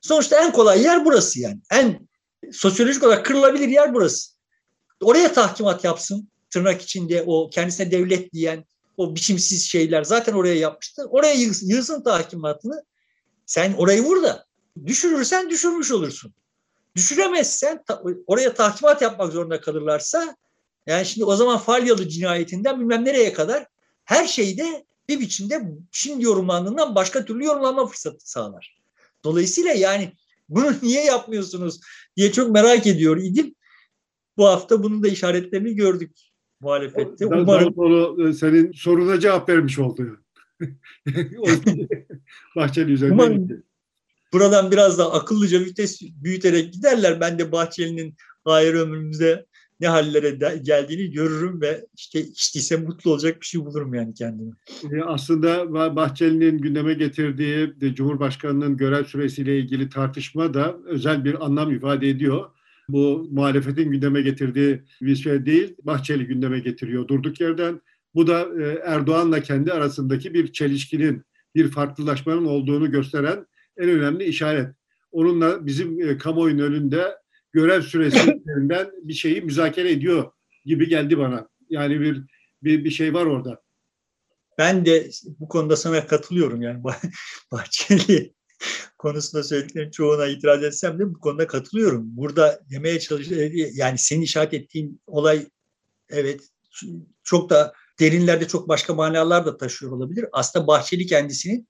[0.00, 1.60] sonuçta en kolay yer burası yani.
[1.70, 2.08] En
[2.52, 4.30] sosyolojik olarak kırılabilir yer burası.
[5.00, 8.64] Oraya tahkimat yapsın tırnak içinde o kendisine devlet diyen
[8.96, 11.04] o biçimsiz şeyler zaten oraya yapmıştı.
[11.10, 12.84] Oraya yığsın tahkimatını.
[13.46, 14.46] Sen orayı vur da
[14.86, 16.32] düşürürsen düşürmüş olursun.
[16.96, 17.84] Düşüremezsen
[18.26, 20.36] oraya tahkimat yapmak zorunda kalırlarsa
[20.86, 23.66] yani şimdi o zaman Falyalı cinayetinden bilmem nereye kadar
[24.04, 25.62] her şeyde bir biçimde
[25.92, 28.80] şimdi yorumlandığından başka türlü yorumlanma fırsatı sağlar.
[29.24, 30.12] Dolayısıyla yani
[30.48, 31.80] bunu niye yapmıyorsunuz
[32.16, 33.54] diye çok merak ediyor idim.
[34.36, 36.10] Bu hafta bunun da işaretlerini gördük
[36.60, 37.26] muhalefette.
[37.26, 40.20] Umarım onu e, senin soruna cevap vermiş oldu.
[42.56, 43.14] Bahçeli üzerinde.
[43.14, 43.62] Umarım
[44.32, 47.20] buradan biraz daha akıllıca vites büyüterek giderler.
[47.20, 48.14] Ben de Bahçeli'nin
[48.44, 49.46] hayır ömrümüzde
[49.80, 54.52] ne hallere geldiğini görürüm ve işte işte mutlu olacak bir şey bulurum yani kendime.
[55.06, 62.50] Aslında Bahçeli'nin gündeme getirdiği Cumhurbaşkanı'nın görev süresiyle ilgili tartışma da özel bir anlam ifade ediyor.
[62.88, 67.80] Bu muhalefetin gündeme getirdiği bir şey değil, Bahçeli gündeme getiriyor durduk yerden.
[68.14, 71.22] Bu da e, Erdoğan'la kendi arasındaki bir çelişkinin,
[71.54, 73.46] bir farklılaşmanın olduğunu gösteren
[73.80, 74.74] en önemli işaret.
[75.12, 77.16] Onunla bizim e, kamuoyunun önünde
[77.52, 80.32] görev süresi üzerinden bir şeyi müzakere ediyor
[80.64, 81.48] gibi geldi bana.
[81.70, 82.22] Yani bir
[82.62, 83.62] bir, bir şey var orada.
[84.58, 86.84] Ben de bu konuda sana katılıyorum yani
[87.52, 88.34] Bahçeli
[88.98, 92.16] konusunda söylediklerin çoğuna itiraz etsem de bu konuda katılıyorum.
[92.16, 93.28] Burada demeye çalış
[93.74, 95.46] yani senin işaret ettiğin olay
[96.08, 96.40] evet
[97.24, 100.26] çok da derinlerde çok başka manalar da taşıyor olabilir.
[100.32, 101.66] Aslında Bahçeli kendisini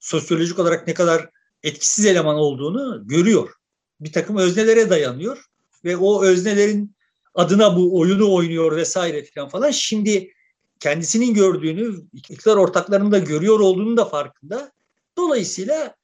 [0.00, 1.30] sosyolojik olarak ne kadar
[1.62, 3.54] etkisiz eleman olduğunu görüyor.
[4.00, 5.44] Bir takım öznelere dayanıyor
[5.84, 6.96] ve o öznelerin
[7.34, 9.70] adına bu oyunu oynuyor vesaire falan falan.
[9.70, 10.32] Şimdi
[10.80, 14.72] kendisinin gördüğünü, iktidar ortaklarının da görüyor olduğunu da farkında.
[15.16, 15.94] Dolayısıyla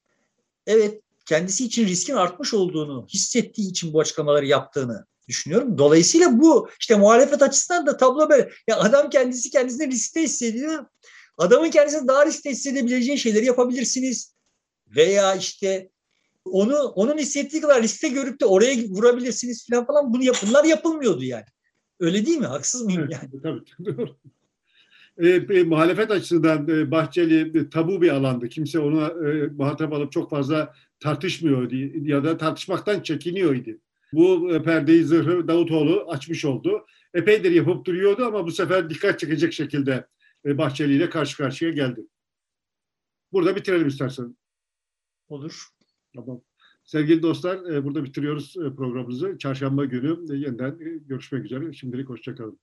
[0.66, 5.78] evet kendisi için riskin artmış olduğunu hissettiği için bu açıklamaları yaptığını düşünüyorum.
[5.78, 8.50] Dolayısıyla bu işte muhalefet açısından da tablo böyle.
[8.68, 10.86] Ya adam kendisi kendisini riskte hissediyor.
[11.38, 14.33] Adamın kendisini daha riskte hissedebileceği şeyleri yapabilirsiniz.
[14.96, 15.90] Veya işte
[16.44, 20.12] onu onun hissettiği kadar riskte görüp de oraya vurabilirsiniz falan falan.
[20.12, 21.44] Bunu yap, bunlar yapılmıyordu yani.
[22.00, 22.46] Öyle değil mi?
[22.46, 23.42] Haksız mıyım Evet, yani?
[23.42, 23.96] Tabii.
[23.96, 24.16] doğru.
[25.18, 28.48] E, e, muhalefet açısından e, Bahçeli e, tabu bir alandı.
[28.48, 31.74] Kimse ona e, muhatap alıp çok fazla tartışmıyordu
[32.08, 33.70] ya da tartışmaktan çekiniyordu.
[34.12, 36.86] Bu e, perdeyi zırhı Davutoğlu açmış oldu.
[37.14, 40.06] Epeydir yapıp duruyordu ama bu sefer dikkat çekecek şekilde
[40.46, 42.06] e, Bahçeli ile karşı karşıya geldi.
[43.32, 44.36] Burada bitirelim istersen.
[45.34, 45.68] Olur.
[46.14, 46.40] Tamam.
[46.84, 49.38] Sevgili dostlar, e, burada bitiriyoruz e, programımızı.
[49.38, 51.72] Çarşamba günü e, yeniden görüşmek üzere.
[51.72, 52.58] Şimdilik hoşçakalın.